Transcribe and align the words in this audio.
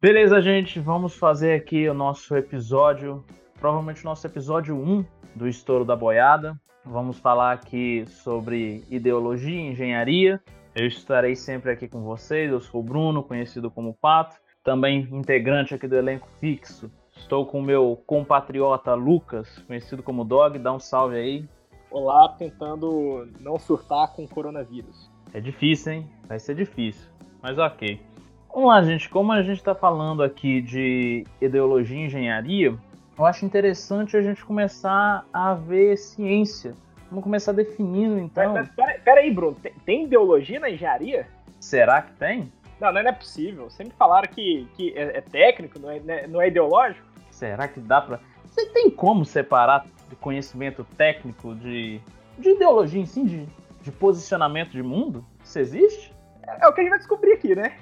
Beleza, 0.00 0.40
gente, 0.40 0.78
vamos 0.78 1.16
fazer 1.16 1.54
aqui 1.54 1.88
o 1.88 1.92
nosso 1.92 2.36
episódio, 2.36 3.24
provavelmente 3.58 4.02
o 4.02 4.04
nosso 4.04 4.24
episódio 4.28 4.76
1 4.76 5.04
do 5.34 5.48
Estouro 5.48 5.84
da 5.84 5.96
Boiada. 5.96 6.56
Vamos 6.84 7.18
falar 7.18 7.50
aqui 7.50 8.04
sobre 8.06 8.84
ideologia 8.88 9.56
e 9.56 9.72
engenharia. 9.72 10.40
Eu 10.72 10.86
estarei 10.86 11.34
sempre 11.34 11.72
aqui 11.72 11.88
com 11.88 12.04
vocês, 12.04 12.48
eu 12.48 12.60
sou 12.60 12.80
o 12.80 12.84
Bruno, 12.84 13.24
conhecido 13.24 13.72
como 13.72 13.92
Pato, 13.92 14.36
também 14.62 15.00
integrante 15.10 15.74
aqui 15.74 15.88
do 15.88 15.96
elenco 15.96 16.28
fixo. 16.38 16.88
Estou 17.16 17.44
com 17.44 17.58
o 17.58 17.62
meu 17.62 18.00
compatriota 18.06 18.94
Lucas, 18.94 19.58
conhecido 19.66 20.00
como 20.00 20.24
Dog, 20.24 20.60
dá 20.60 20.72
um 20.72 20.78
salve 20.78 21.16
aí. 21.16 21.44
Olá, 21.90 22.28
tentando 22.38 23.28
não 23.40 23.58
surtar 23.58 24.14
com 24.14 24.28
coronavírus. 24.28 25.10
É 25.34 25.40
difícil, 25.40 25.94
hein? 25.94 26.10
Vai 26.28 26.38
ser 26.38 26.54
difícil, 26.54 27.10
mas 27.42 27.58
ok. 27.58 28.07
Vamos 28.52 28.68
lá, 28.68 28.82
gente. 28.82 29.08
Como 29.08 29.32
a 29.32 29.42
gente 29.42 29.58
está 29.58 29.74
falando 29.74 30.22
aqui 30.22 30.60
de 30.60 31.24
ideologia 31.40 31.98
e 31.98 32.06
engenharia, 32.06 32.74
eu 33.18 33.26
acho 33.26 33.44
interessante 33.44 34.16
a 34.16 34.22
gente 34.22 34.44
começar 34.44 35.24
a 35.32 35.54
ver 35.54 35.96
ciência. 35.96 36.74
Vamos 37.10 37.24
começar 37.24 37.52
definindo, 37.52 38.18
então. 38.18 38.54
Pera, 38.54 38.70
pera, 38.76 39.00
pera 39.04 39.20
aí, 39.20 39.30
Bruno. 39.32 39.56
Tem, 39.60 39.72
tem, 39.84 40.04
ideologia 40.04 40.60
na 40.60 40.70
engenharia? 40.70 41.26
Será 41.58 42.02
que 42.02 42.12
tem? 42.12 42.52
Não, 42.80 42.92
não 42.92 43.00
é 43.00 43.12
possível. 43.12 43.70
Sempre 43.70 43.94
falaram 43.96 44.28
que, 44.28 44.68
que 44.76 44.92
é, 44.96 45.18
é 45.18 45.20
técnico, 45.20 45.78
não 45.78 45.90
é, 45.90 46.00
né, 46.00 46.26
não 46.26 46.40
é 46.40 46.48
ideológico. 46.48 47.06
Será 47.30 47.66
que 47.66 47.80
dá 47.80 48.00
pra. 48.00 48.20
Você 48.44 48.66
tem 48.66 48.90
como 48.90 49.24
separar 49.24 49.86
conhecimento 50.20 50.84
técnico 50.96 51.54
de, 51.54 52.00
de 52.38 52.50
ideologia 52.50 53.00
em 53.00 53.06
si, 53.06 53.24
de, 53.24 53.46
de 53.82 53.92
posicionamento 53.92 54.70
de 54.70 54.82
mundo? 54.82 55.24
Isso 55.42 55.58
existe? 55.58 56.14
É, 56.46 56.64
é 56.64 56.68
o 56.68 56.72
que 56.72 56.80
a 56.80 56.84
gente 56.84 56.90
vai 56.90 56.98
descobrir 56.98 57.32
aqui, 57.32 57.54
né? 57.54 57.76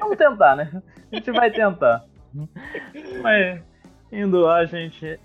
Vamos 0.00 0.16
tentar, 0.16 0.56
né? 0.56 0.82
A 1.10 1.16
gente 1.16 1.30
vai 1.32 1.50
tentar. 1.50 2.04
Mas, 3.22 3.62
indo 4.12 4.40
lá, 4.40 4.64
gente, 4.64 5.18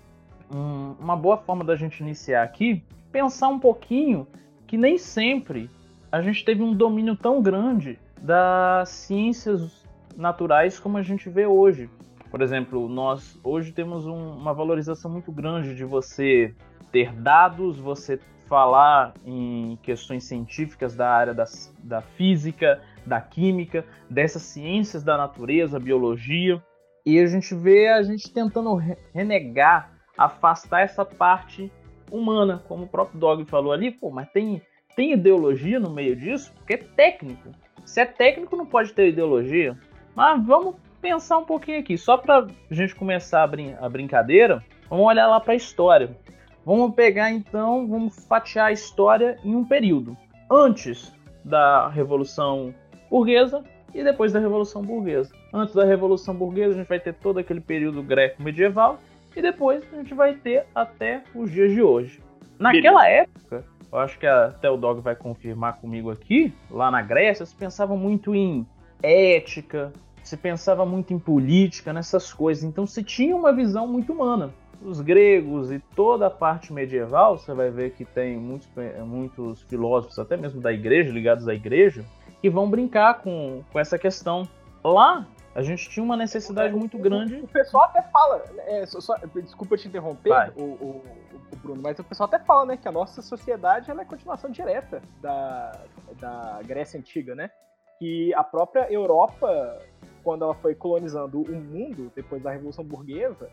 uma 0.50 1.16
boa 1.16 1.36
forma 1.36 1.64
da 1.64 1.76
gente 1.76 2.00
iniciar 2.00 2.42
aqui, 2.42 2.84
pensar 3.12 3.48
um 3.48 3.58
pouquinho 3.58 4.26
que 4.66 4.76
nem 4.76 4.98
sempre 4.98 5.70
a 6.10 6.20
gente 6.20 6.44
teve 6.44 6.62
um 6.62 6.74
domínio 6.74 7.16
tão 7.16 7.42
grande 7.42 7.98
das 8.20 8.88
ciências 8.88 9.84
naturais 10.16 10.78
como 10.80 10.96
a 10.96 11.02
gente 11.02 11.28
vê 11.28 11.46
hoje. 11.46 11.90
Por 12.30 12.40
exemplo, 12.42 12.88
nós 12.88 13.38
hoje 13.42 13.72
temos 13.72 14.06
um, 14.06 14.32
uma 14.36 14.52
valorização 14.52 15.10
muito 15.10 15.30
grande 15.30 15.74
de 15.74 15.84
você 15.84 16.54
ter 16.90 17.12
dados, 17.12 17.78
você 17.78 18.18
falar 18.46 19.14
em 19.24 19.78
questões 19.82 20.24
científicas 20.24 20.94
da 20.94 21.10
área 21.10 21.34
da, 21.34 21.44
da 21.82 22.00
física, 22.00 22.80
da 23.06 23.20
química, 23.20 23.84
dessas 24.10 24.42
ciências 24.42 25.02
da 25.02 25.16
natureza, 25.16 25.78
biologia, 25.78 26.62
e 27.04 27.20
a 27.20 27.26
gente 27.26 27.54
vê 27.54 27.88
a 27.88 28.02
gente 28.02 28.32
tentando 28.32 28.74
renegar, 29.14 29.92
afastar 30.18 30.80
essa 30.80 31.04
parte 31.04 31.70
humana, 32.10 32.62
como 32.66 32.84
o 32.84 32.88
próprio 32.88 33.18
Dog 33.18 33.44
falou 33.44 33.72
ali, 33.72 33.92
pô, 33.92 34.10
mas 34.10 34.28
tem, 34.30 34.60
tem 34.96 35.12
ideologia 35.12 35.78
no 35.78 35.90
meio 35.90 36.16
disso? 36.16 36.52
Porque 36.54 36.74
é 36.74 36.78
técnico. 36.78 37.50
Se 37.84 38.00
é 38.00 38.04
técnico, 38.04 38.56
não 38.56 38.66
pode 38.66 38.92
ter 38.92 39.08
ideologia. 39.08 39.78
Mas 40.14 40.44
vamos 40.44 40.76
pensar 41.00 41.38
um 41.38 41.44
pouquinho 41.44 41.78
aqui, 41.78 41.96
só 41.96 42.16
para 42.16 42.38
a 42.38 42.74
gente 42.74 42.94
começar 42.94 43.44
a, 43.44 43.46
brin 43.46 43.74
a 43.80 43.88
brincadeira, 43.88 44.64
vamos 44.90 45.06
olhar 45.06 45.28
lá 45.28 45.38
para 45.38 45.52
a 45.52 45.56
história. 45.56 46.16
Vamos 46.64 46.96
pegar 46.96 47.30
então, 47.30 47.86
vamos 47.86 48.26
fatiar 48.26 48.66
a 48.66 48.72
história 48.72 49.38
em 49.44 49.54
um 49.54 49.64
período. 49.64 50.16
Antes 50.50 51.14
da 51.44 51.88
Revolução 51.88 52.74
Burguesa 53.16 53.64
e 53.94 54.04
depois 54.04 54.30
da 54.30 54.38
Revolução 54.38 54.82
Burguesa. 54.82 55.32
Antes 55.50 55.74
da 55.74 55.86
Revolução 55.86 56.34
Burguesa, 56.34 56.74
a 56.74 56.76
gente 56.76 56.88
vai 56.88 57.00
ter 57.00 57.14
todo 57.14 57.38
aquele 57.38 57.62
período 57.62 58.02
greco-medieval 58.02 58.98
e 59.34 59.40
depois 59.40 59.82
a 59.90 59.96
gente 59.96 60.12
vai 60.12 60.34
ter 60.34 60.66
até 60.74 61.22
os 61.34 61.50
dias 61.50 61.72
de 61.72 61.80
hoje. 61.80 62.20
Naquela 62.58 63.04
Beleza. 63.04 63.22
época, 63.22 63.64
eu 63.90 63.98
acho 63.98 64.18
que 64.18 64.26
até 64.26 64.68
o 64.68 64.76
Dog 64.76 65.00
vai 65.00 65.16
confirmar 65.16 65.80
comigo 65.80 66.10
aqui, 66.10 66.52
lá 66.70 66.90
na 66.90 67.00
Grécia, 67.00 67.46
se 67.46 67.54
pensava 67.54 67.96
muito 67.96 68.34
em 68.34 68.66
ética, 69.02 69.94
se 70.22 70.36
pensava 70.36 70.84
muito 70.84 71.14
em 71.14 71.18
política, 71.18 71.94
nessas 71.94 72.34
coisas. 72.34 72.64
Então 72.64 72.86
se 72.86 73.02
tinha 73.02 73.34
uma 73.34 73.50
visão 73.50 73.86
muito 73.86 74.12
humana. 74.12 74.52
Os 74.82 75.00
gregos 75.00 75.72
e 75.72 75.78
toda 75.94 76.26
a 76.26 76.30
parte 76.30 76.70
medieval, 76.70 77.38
você 77.38 77.54
vai 77.54 77.70
ver 77.70 77.92
que 77.92 78.04
tem 78.04 78.36
muitos, 78.36 78.68
muitos 79.06 79.62
filósofos, 79.62 80.18
até 80.18 80.36
mesmo 80.36 80.60
da 80.60 80.70
igreja, 80.70 81.10
ligados 81.10 81.48
à 81.48 81.54
igreja, 81.54 82.04
que 82.40 82.50
vão 82.50 82.68
brincar 82.68 83.20
com, 83.20 83.62
com 83.72 83.78
essa 83.78 83.98
questão. 83.98 84.48
Lá, 84.84 85.26
a 85.54 85.62
gente 85.62 85.88
tinha 85.88 86.04
uma 86.04 86.16
necessidade 86.16 86.74
muito 86.74 86.98
grande. 86.98 87.36
O 87.36 87.48
pessoal 87.48 87.84
até 87.84 88.02
fala, 88.02 88.42
é, 88.58 88.86
só, 88.86 89.00
só, 89.00 89.16
desculpa 89.34 89.76
te 89.76 89.88
interromper, 89.88 90.52
o, 90.56 90.62
o, 90.62 91.04
o, 91.52 91.56
Bruno, 91.56 91.80
mas 91.82 91.98
o 91.98 92.04
pessoal 92.04 92.28
até 92.28 92.38
fala, 92.38 92.66
né, 92.66 92.76
que 92.76 92.86
a 92.86 92.92
nossa 92.92 93.22
sociedade 93.22 93.90
ela 93.90 94.02
é 94.02 94.04
continuação 94.04 94.50
direta 94.50 95.02
da, 95.20 95.72
da 96.20 96.60
Grécia 96.64 97.00
Antiga, 97.00 97.34
né? 97.34 97.50
Que 97.98 98.32
a 98.34 98.44
própria 98.44 98.92
Europa 98.92 99.78
quando 100.26 100.42
ela 100.42 100.54
foi 100.54 100.74
colonizando 100.74 101.40
o 101.40 101.54
mundo, 101.54 102.10
depois 102.12 102.42
da 102.42 102.50
Revolução 102.50 102.84
Burguesa, 102.84 103.48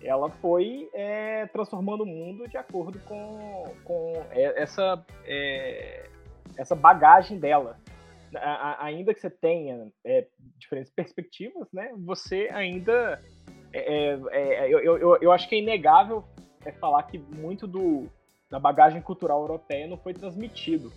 ela 0.00 0.30
foi 0.30 0.88
é, 0.94 1.46
transformando 1.46 2.04
o 2.04 2.06
mundo 2.06 2.48
de 2.48 2.56
acordo 2.56 3.00
com, 3.00 3.64
com 3.82 4.24
essa, 4.30 5.04
é, 5.24 6.08
essa 6.56 6.76
bagagem 6.76 7.40
dela. 7.40 7.76
A, 8.36 8.84
ainda 8.84 9.12
que 9.14 9.20
você 9.20 9.30
tenha 9.30 9.88
é, 10.04 10.26
diferentes 10.58 10.92
perspectivas, 10.92 11.68
né, 11.72 11.92
você 11.98 12.48
ainda. 12.52 13.22
É, 13.72 14.12
é, 14.12 14.20
é, 14.30 14.68
eu, 14.68 14.80
eu, 14.80 15.18
eu 15.20 15.32
acho 15.32 15.48
que 15.48 15.54
é 15.54 15.58
inegável 15.58 16.24
falar 16.78 17.02
que 17.04 17.18
muito 17.18 17.66
do, 17.66 18.06
da 18.50 18.58
bagagem 18.60 19.02
cultural 19.02 19.40
europeia 19.40 19.86
não 19.86 19.96
foi 19.96 20.14
transmitido. 20.14 20.92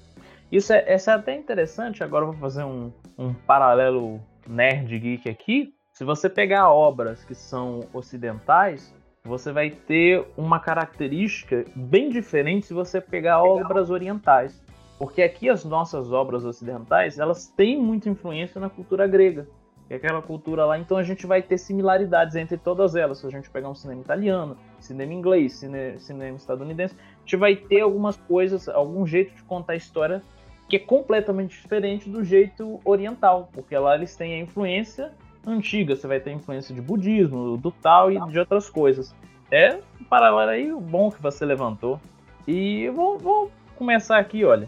Isso 0.52 0.74
é, 0.74 0.94
isso 0.94 1.10
é 1.10 1.14
até 1.14 1.36
interessante. 1.36 2.04
Agora 2.04 2.26
eu 2.26 2.32
vou 2.32 2.40
fazer 2.40 2.64
um, 2.64 2.92
um 3.18 3.34
paralelo 3.34 4.22
nerd 4.48 5.00
geek 5.00 5.28
aqui, 5.28 5.74
se 5.96 6.04
você 6.04 6.30
pegar 6.30 6.70
obras 6.74 7.24
que 7.24 7.34
são 7.34 7.80
ocidentais, 7.94 8.94
você 9.24 9.54
vai 9.54 9.70
ter 9.70 10.28
uma 10.36 10.60
característica 10.60 11.64
bem 11.74 12.10
diferente 12.10 12.66
se 12.66 12.74
você 12.74 13.00
pegar 13.00 13.42
obras 13.42 13.90
orientais. 13.90 14.62
Porque 14.98 15.22
aqui 15.22 15.50
as 15.50 15.66
nossas 15.66 16.12
obras 16.12 16.46
ocidentais, 16.46 17.20
elas 17.20 17.48
têm 17.48 17.78
muita 17.80 18.10
influência 18.10 18.60
na 18.62 18.70
cultura 18.70 19.08
grega. 19.08 19.48
É 19.90 19.96
aquela 19.96 20.22
cultura 20.22 20.66
lá, 20.66 20.80
então 20.80 20.98
a 20.98 21.04
gente 21.04 21.28
vai 21.28 21.44
ter 21.44 21.60
similaridades 21.60 22.36
entre 22.36 22.58
todas 22.58 22.96
elas. 22.96 23.20
Se 23.20 23.28
a 23.28 23.30
gente 23.30 23.50
pegar 23.50 23.70
um 23.70 23.76
cinema 23.76 24.02
italiano, 24.02 24.58
cinema 24.80 25.14
inglês, 25.14 25.54
cine, 25.54 26.00
cinema 26.00 26.38
estadunidense, 26.38 26.96
a 26.96 27.20
gente 27.20 27.36
vai 27.36 27.56
ter 27.56 27.82
algumas 27.82 28.18
coisas, 28.18 28.68
algum 28.68 29.06
jeito 29.06 29.36
de 29.36 29.44
contar 29.44 29.74
a 29.74 29.76
história 29.76 30.24
que 30.68 30.78
é 30.78 30.80
completamente 30.80 31.62
diferente 31.62 32.10
do 32.10 32.24
jeito 32.24 32.80
oriental, 32.84 33.50
porque 33.54 33.78
lá 33.78 33.96
eles 33.96 34.16
têm 34.16 34.34
a 34.34 34.40
influência 34.40 35.12
antiga, 35.46 35.96
você 35.96 36.08
vai 36.08 36.20
ter 36.20 36.32
a 36.32 36.34
influência 36.34 36.74
de 36.74 36.82
budismo, 36.82 37.56
do 37.56 37.70
tal 37.70 38.12
e 38.12 38.20
de 38.32 38.40
outras 38.40 38.68
coisas. 38.68 39.14
É 39.52 39.80
um 40.02 40.04
paralelo 40.06 40.50
aí 40.50 40.74
bom 40.74 41.12
que 41.12 41.22
você 41.22 41.46
levantou. 41.46 42.00
E 42.48 42.90
vou, 42.90 43.20
vou 43.20 43.52
começar 43.76 44.18
aqui, 44.18 44.44
olha. 44.44 44.68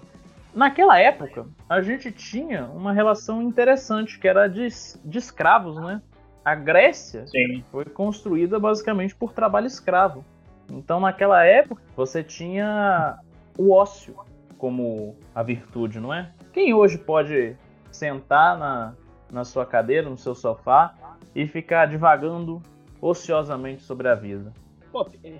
Naquela 0.57 0.97
época, 0.97 1.45
a 1.69 1.81
gente 1.81 2.11
tinha 2.11 2.65
uma 2.65 2.91
relação 2.91 3.43
interessante, 3.43 4.17
que 4.17 4.27
era 4.27 4.47
de, 4.47 4.67
de 5.05 5.19
escravos, 5.19 5.79
né? 5.79 6.01
A 6.43 6.55
Grécia 6.55 7.27
Sim. 7.27 7.63
foi 7.71 7.85
construída 7.85 8.59
basicamente 8.59 9.15
por 9.15 9.33
trabalho 9.33 9.67
escravo. 9.67 10.25
Então, 10.71 10.99
naquela 10.99 11.45
época, 11.45 11.83
você 11.95 12.23
tinha 12.23 13.19
o 13.55 13.71
ócio 13.71 14.15
como 14.57 15.15
a 15.35 15.43
virtude, 15.43 15.99
não 15.99 16.11
é? 16.11 16.31
Quem 16.51 16.73
hoje 16.73 16.97
pode 16.97 17.55
sentar 17.91 18.57
na, 18.57 18.95
na 19.31 19.43
sua 19.43 19.63
cadeira, 19.63 20.09
no 20.09 20.17
seu 20.17 20.33
sofá 20.33 20.95
e 21.35 21.45
ficar 21.45 21.85
divagando 21.85 22.63
ociosamente 22.99 23.83
sobre 23.83 24.07
a 24.07 24.15
vida? 24.15 24.51
Pô, 24.97 25.05
tem, 25.05 25.37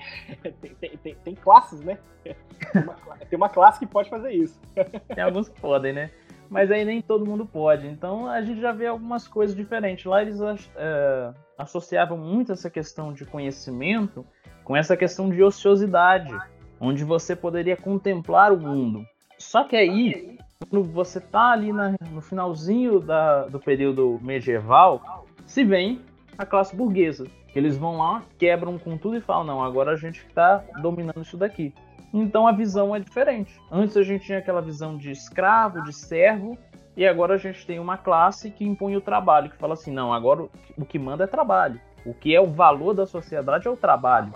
tem, 0.79 0.97
tem, 0.97 1.15
tem 1.15 1.35
classes, 1.35 1.81
né? 1.81 1.97
Tem 2.23 2.35
uma, 2.83 2.95
tem 3.17 3.37
uma 3.37 3.49
classe 3.49 3.79
que 3.79 3.87
pode 3.87 4.07
fazer 4.07 4.31
isso. 4.31 4.59
Tem 5.15 5.23
alguns 5.23 5.49
que 5.49 5.59
podem, 5.59 5.93
né? 5.93 6.11
Mas 6.47 6.71
aí 6.71 6.85
nem 6.85 7.01
todo 7.01 7.25
mundo 7.25 7.43
pode. 7.43 7.87
Então 7.87 8.29
a 8.29 8.39
gente 8.41 8.61
já 8.61 8.71
vê 8.71 8.85
algumas 8.85 9.27
coisas 9.27 9.55
diferentes. 9.55 10.05
Lá 10.05 10.21
eles 10.21 10.39
é, 10.75 11.33
associavam 11.57 12.17
muito 12.17 12.51
essa 12.51 12.69
questão 12.69 13.11
de 13.11 13.25
conhecimento 13.25 14.23
com 14.63 14.75
essa 14.75 14.95
questão 14.95 15.27
de 15.27 15.41
ociosidade 15.41 16.35
onde 16.79 17.03
você 17.03 17.35
poderia 17.35 17.75
contemplar 17.75 18.53
o 18.53 18.59
mundo. 18.59 19.03
Só 19.39 19.63
que 19.63 19.75
aí, 19.75 20.37
quando 20.69 20.83
você 20.83 21.19
tá 21.19 21.51
ali 21.51 21.73
na, 21.73 21.95
no 22.11 22.21
finalzinho 22.21 22.99
da, 22.99 23.47
do 23.47 23.59
período 23.59 24.19
medieval, 24.21 25.25
se 25.47 25.63
vem 25.63 26.01
a 26.37 26.45
classe 26.45 26.75
burguesa. 26.75 27.25
Eles 27.57 27.75
vão 27.75 27.97
lá, 27.97 28.21
quebram 28.37 28.77
com 28.77 28.95
tudo 28.99 29.17
e 29.17 29.19
falam: 29.19 29.43
não, 29.43 29.63
agora 29.63 29.93
a 29.93 29.95
gente 29.95 30.23
está 30.27 30.63
dominando 30.79 31.23
isso 31.23 31.35
daqui. 31.35 31.73
Então 32.13 32.47
a 32.47 32.51
visão 32.51 32.95
é 32.95 32.99
diferente. 32.99 33.59
Antes 33.71 33.97
a 33.97 34.03
gente 34.03 34.25
tinha 34.25 34.37
aquela 34.37 34.61
visão 34.61 34.95
de 34.95 35.09
escravo, 35.09 35.81
de 35.81 35.91
servo, 35.91 36.55
E 36.95 37.05
agora 37.05 37.33
a 37.33 37.37
gente 37.37 37.65
tem 37.65 37.79
uma 37.79 37.97
classe 37.97 38.51
que 38.51 38.63
impõe 38.63 38.95
o 38.95 39.01
trabalho, 39.01 39.49
que 39.49 39.57
fala 39.57 39.73
assim, 39.73 39.91
não, 39.91 40.13
agora 40.13 40.47
o 40.77 40.85
que 40.85 40.99
manda 40.99 41.23
é 41.23 41.27
trabalho. 41.27 41.81
O 42.05 42.13
que 42.13 42.35
é 42.35 42.39
o 42.39 42.45
valor 42.45 42.93
da 42.93 43.07
sociedade 43.07 43.67
é 43.67 43.71
o 43.71 43.75
trabalho. 43.75 44.31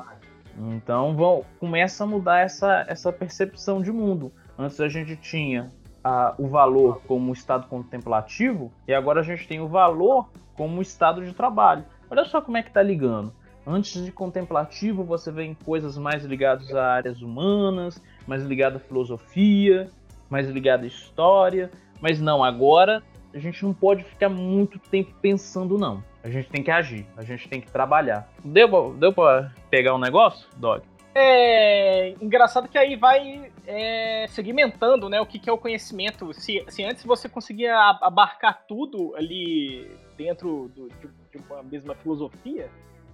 Então 0.58 1.16
vão, 1.16 1.46
começa 1.60 2.04
a 2.04 2.08
mudar 2.08 2.40
essa, 2.40 2.86
essa 2.88 3.14
percepção 3.14 3.84
de 3.84 3.92
mundo. 3.92 4.32
Antes 4.58 4.82
a 4.82 4.90
gente 4.90 5.16
tinha 5.16 5.70
a, 6.04 6.34
o 6.40 6.48
valor 6.48 7.02
como 7.08 7.32
estado 7.32 7.68
contemplativo 7.68 8.72
e 8.88 8.96
agora 8.96 9.20
a 9.20 9.24
gente 9.24 9.48
tem 9.48 9.60
o 9.60 9.68
valor 9.68 10.28
como 10.56 10.82
estado 10.82 11.24
de 11.24 11.34
trabalho. 11.34 11.86
Olha 12.12 12.26
só 12.26 12.42
como 12.42 12.58
é 12.58 12.62
que 12.62 12.68
está 12.68 12.84
ligando. 12.84 13.34
Antes 13.66 14.04
de 14.04 14.12
contemplativo, 14.12 15.02
você 15.02 15.32
vê 15.32 15.44
em 15.44 15.54
coisas 15.54 15.98
mais 15.98 16.26
ligadas 16.26 16.76
a 16.76 16.86
áreas 16.86 17.22
humanas, 17.22 18.04
mais 18.28 18.44
ligada 18.44 18.76
à 18.76 18.80
filosofia, 18.82 19.90
mais 20.30 20.50
ligada 20.50 20.84
à 20.84 20.88
história. 20.88 21.72
Mas 22.02 22.20
não, 22.20 22.44
agora 22.44 23.02
a 23.34 23.40
gente 23.40 23.64
não 23.64 23.74
pode 23.74 24.04
ficar 24.04 24.28
muito 24.28 24.78
tempo 24.78 25.14
pensando, 25.22 25.78
não. 25.78 26.04
A 26.22 26.30
gente 26.30 26.50
tem 26.50 26.62
que 26.62 26.70
agir, 26.70 27.06
a 27.16 27.24
gente 27.24 27.48
tem 27.48 27.62
que 27.62 27.72
trabalhar. 27.72 28.30
Deu, 28.44 28.94
deu 28.94 29.14
pra 29.14 29.54
pegar 29.70 29.96
um 29.96 30.00
negócio, 30.00 30.50
Dog? 30.58 30.84
É 31.16 32.10
engraçado 32.22 32.68
que 32.68 32.78
aí 32.78 32.98
vai 32.98 33.52
é, 33.66 34.26
segmentando 34.30 35.08
né, 35.08 35.22
o 35.22 35.26
que, 35.26 35.40
que 35.40 35.50
é 35.50 35.54
o 35.54 35.58
conhecimento. 35.58 36.34
Se, 36.34 36.64
se 36.68 36.84
antes 36.84 37.06
você 37.06 37.30
conseguia 37.30 37.74
abarcar 38.02 38.66
tudo 38.68 39.16
ali 39.16 39.90
dentro 40.18 40.70
do, 40.76 40.90
de, 40.90 41.21
uma 41.38 41.64
mesma 41.64 41.96
filosofia, 41.96 42.70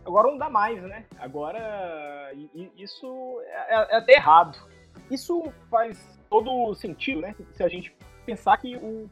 agora 0.06 0.30
não 0.30 0.38
dá 0.38 0.50
mais, 0.50 0.82
né? 0.84 1.06
Agora 1.20 2.32
isso 2.76 3.42
é, 3.42 3.96
é 3.96 3.98
até 3.98 4.14
errado. 4.14 4.58
Isso 5.12 5.44
faz 5.70 6.20
todo 6.30 6.74
sentido, 6.76 7.22
né? 7.22 7.36
Se 7.54 7.64
a 7.64 7.68
gente 7.68 7.96
pensar 8.26 8.58
que 8.58 8.76
o, 8.76 9.10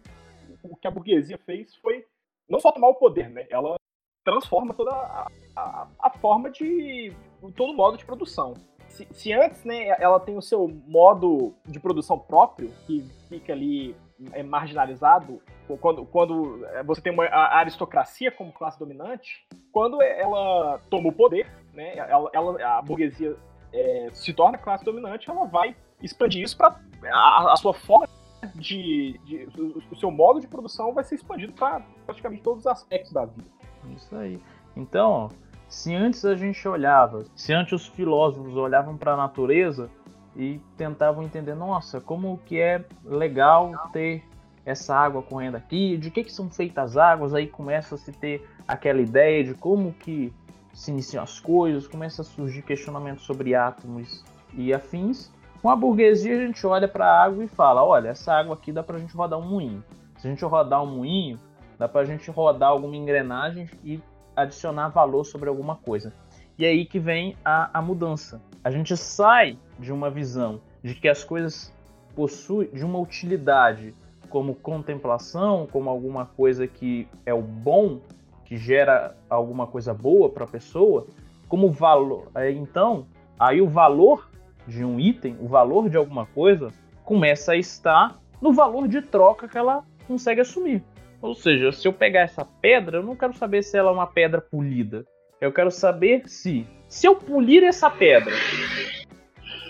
o 0.63 0.75
que 0.75 0.88
a 0.88 0.92
burguesia 0.92 1.38
fez 1.46 1.75
foi 1.78 2.06
não 2.50 2.60
só 2.60 2.72
tomar 2.72 2.90
o 2.90 2.96
poder, 2.96 3.30
né? 3.30 3.46
Ela 3.50 3.75
transforma 4.24 4.74
toda 4.74 4.92
a, 4.92 5.28
a, 5.56 5.88
a 6.00 6.10
forma 6.10 6.50
de. 6.50 7.13
todo 7.56 7.72
o 7.72 7.75
modo 7.75 7.98
de 7.98 8.06
produção. 8.06 8.54
Se, 8.90 9.08
se, 9.12 9.34
antes, 9.34 9.63
né, 9.63 9.88
ela 10.00 10.19
tem 10.19 10.38
o 10.38 10.42
seu 10.42 10.68
modo 10.68 11.54
de 11.66 11.80
produção 11.80 12.18
próprio, 12.18 12.72
que 12.86 13.01
fica 13.28 13.51
ali 13.51 13.96
é, 14.31 14.44
marginalizado, 14.44 15.41
quando, 15.79 16.06
quando 16.06 16.65
é, 16.67 16.83
você 16.83 17.01
tem 17.01 17.12
uma, 17.12 17.25
aristocracia 17.25 18.31
como 18.31 18.51
classe 18.51 18.79
dominante, 18.79 19.45
quando 19.71 20.01
ela 20.01 20.79
toma 20.89 21.09
o 21.09 21.13
poder, 21.13 21.47
né, 21.73 21.97
ela, 21.97 22.29
ela 22.33 22.77
a 22.77 22.81
burguesia 22.81 23.35
é, 23.73 24.09
se 24.13 24.33
torna 24.33 24.57
classe 24.57 24.85
dominante, 24.85 25.29
ela 25.29 25.45
vai 25.45 25.75
expandir 26.01 26.44
isso 26.44 26.56
para 26.56 26.79
a, 27.12 27.53
a, 27.53 27.56
sua 27.57 27.73
forma 27.73 28.07
de, 28.56 29.19
de, 29.25 29.47
o 29.91 29.95
seu 29.95 30.12
modo 30.12 30.39
de 30.39 30.47
produção 30.47 30.94
vai 30.94 31.03
ser 31.03 31.15
expandido 31.15 31.53
para 31.53 31.81
praticamente 32.06 32.44
todos 32.44 32.59
os 32.59 32.67
aspectos 32.67 33.12
da 33.12 33.25
vida. 33.25 33.50
Isso 33.95 34.15
aí. 34.15 34.41
Então, 34.75 35.29
se 35.67 35.94
antes 35.94 36.23
a 36.25 36.35
gente 36.35 36.67
olhava, 36.67 37.25
se 37.35 37.53
antes 37.53 37.73
os 37.73 37.88
filósofos 37.88 38.56
olhavam 38.56 38.97
para 38.97 39.13
a 39.13 39.17
natureza 39.17 39.89
e 40.36 40.60
tentavam 40.78 41.24
entender, 41.24 41.56
nossa, 41.56 42.02
como 42.02 42.40
que 42.46 42.60
é 42.60 42.84
legal 43.04 43.72
ter 43.92 44.24
essa 44.66 44.96
água 44.96 45.22
correndo 45.22 45.56
aqui, 45.56 45.98
de 45.98 46.10
que, 46.10 46.24
que 46.24 46.34
são 46.34 46.50
feitas 46.50 46.92
as 46.92 46.98
águas, 46.98 47.34
aí 47.34 47.48
começa 47.48 47.96
a 47.96 47.98
se 47.98 48.12
ter 48.12 48.48
aquela 48.68 49.00
ideia 49.00 49.44
de 49.44 49.54
como 49.54 49.94
que 49.94 50.34
se 50.74 50.92
iniciam 50.92 51.24
as 51.24 51.40
coisas, 51.40 51.88
começa 51.88 52.22
a 52.22 52.26
surgir 52.26 52.64
questionamentos 52.64 53.24
sobre 53.24 53.54
átomos 53.56 54.24
e 54.54 54.74
afins. 54.74 55.32
Com 55.62 55.70
a 55.70 55.76
burguesia 55.76 56.36
a 56.36 56.46
gente 56.46 56.66
olha 56.66 56.88
para 56.88 57.06
a 57.06 57.24
água 57.24 57.44
e 57.44 57.48
fala, 57.48 57.84
olha, 57.84 58.10
essa 58.10 58.34
água 58.34 58.56
aqui 58.56 58.72
dá 58.72 58.84
para 58.84 58.98
a 58.98 59.00
gente 59.00 59.16
rodar 59.16 59.40
um 59.40 59.48
moinho. 59.48 59.84
Se 60.18 60.28
a 60.28 60.30
gente 60.30 60.44
rodar 60.44 60.84
um 60.84 60.98
moinho, 60.98 61.40
Dá 61.78 61.88
para 61.88 62.02
a 62.02 62.06
gente 62.06 62.30
rodar 62.32 62.70
alguma 62.70 62.96
engrenagem 62.96 63.70
e 63.84 64.02
adicionar 64.36 64.90
valor 64.90 65.26
sobre 65.26 65.50
alguma 65.50 65.76
coisa. 65.76 66.14
E 66.57 66.66
aí 66.66 66.86
que 66.86 67.00
vem 67.00 67.36
a, 67.44 67.80
a 67.80 67.81
mudança. 67.81 68.42
A 68.63 68.72
gente 68.72 68.96
sai 68.96 69.57
de 69.78 69.92
uma 69.92 70.10
visão 70.10 70.62
de 70.84 70.96
que 70.96 71.07
as 71.07 71.24
coisas 71.24 71.74
possuem 72.16 72.69
de 72.72 72.86
uma 72.86 72.98
utilidade 73.00 73.94
como 74.30 74.56
contemplação, 74.56 75.68
como 75.72 75.90
alguma 75.90 76.25
coisa 76.25 76.66
que 76.68 77.07
é 77.25 77.34
o 77.34 77.42
bom, 77.42 78.00
que 78.46 78.57
gera 78.57 79.16
alguma 79.30 79.68
coisa 79.68 79.94
boa 79.94 80.30
para 80.30 80.46
a 80.46 80.48
pessoa, 80.48 81.07
como 81.48 81.72
valor. 81.72 82.28
Então, 82.54 83.06
aí 83.40 83.62
o 83.62 83.68
valor 83.68 84.30
de 84.68 84.84
um 84.84 85.00
item, 85.00 85.38
o 85.42 85.48
valor 85.48 85.90
de 85.90 85.98
alguma 85.98 86.25
coisa, 86.25 86.72
começa 87.04 87.51
a 87.51 87.58
estar 87.58 88.19
no 88.42 88.54
valor 88.54 88.88
de 88.88 89.01
troca 89.01 89.48
que 89.48 89.58
ela 89.58 89.84
consegue 90.08 90.42
assumir. 90.42 90.84
Ou 91.22 91.34
seja, 91.34 91.72
se 91.72 91.88
eu 91.88 91.94
pegar 91.94 92.22
essa 92.22 92.46
pedra, 92.46 92.98
eu 92.98 93.04
não 93.04 93.16
quero 93.16 93.34
saber 93.34 93.63
se 93.63 93.78
ela 93.78 93.90
é 93.90 93.94
uma 93.94 94.08
pedra 94.08 94.42
polida. 94.42 95.06
Eu 95.40 95.52
quero 95.52 95.70
saber 95.70 96.28
se, 96.28 96.66
se 96.88 97.08
eu 97.08 97.16
polir 97.16 97.64
essa 97.64 97.90
pedra, 97.90 98.34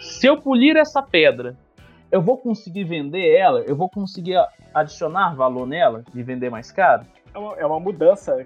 se 0.01 0.27
eu 0.27 0.39
polir 0.39 0.77
essa 0.77 1.01
pedra, 1.01 1.57
eu 2.11 2.21
vou 2.21 2.37
conseguir 2.37 2.83
vender 2.83 3.35
ela? 3.35 3.61
Eu 3.61 3.75
vou 3.75 3.89
conseguir 3.89 4.35
adicionar 4.73 5.35
valor 5.35 5.65
nela 5.65 6.03
e 6.13 6.21
vender 6.21 6.49
mais 6.49 6.71
caro? 6.71 7.05
É 7.33 7.37
uma, 7.37 7.55
é 7.57 7.65
uma 7.65 7.79
mudança 7.79 8.45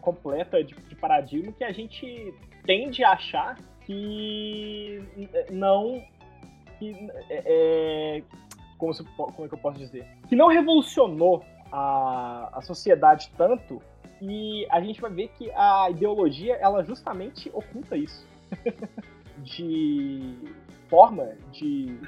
completa 0.00 0.62
de, 0.62 0.74
de 0.74 0.94
paradigma 0.94 1.52
que 1.52 1.64
a 1.64 1.72
gente 1.72 2.34
tende 2.64 3.04
a 3.04 3.12
achar 3.12 3.56
que 3.84 5.02
não 5.50 6.02
que, 6.78 7.08
é, 7.30 7.42
é 8.18 8.22
como, 8.78 8.92
se, 8.94 9.04
como 9.04 9.44
é 9.44 9.48
que 9.48 9.54
eu 9.54 9.58
posso 9.58 9.78
dizer? 9.78 10.06
Que 10.28 10.36
não 10.36 10.48
revolucionou 10.48 11.44
a, 11.72 12.50
a 12.52 12.62
sociedade 12.62 13.30
tanto 13.36 13.80
e 14.20 14.66
a 14.70 14.80
gente 14.80 15.00
vai 15.00 15.10
ver 15.10 15.28
que 15.36 15.50
a 15.52 15.90
ideologia 15.90 16.56
ela 16.56 16.84
justamente 16.84 17.50
oculta 17.52 17.96
isso. 17.96 18.26
De 19.38 20.34
forma 20.88 21.34
de 21.52 22.00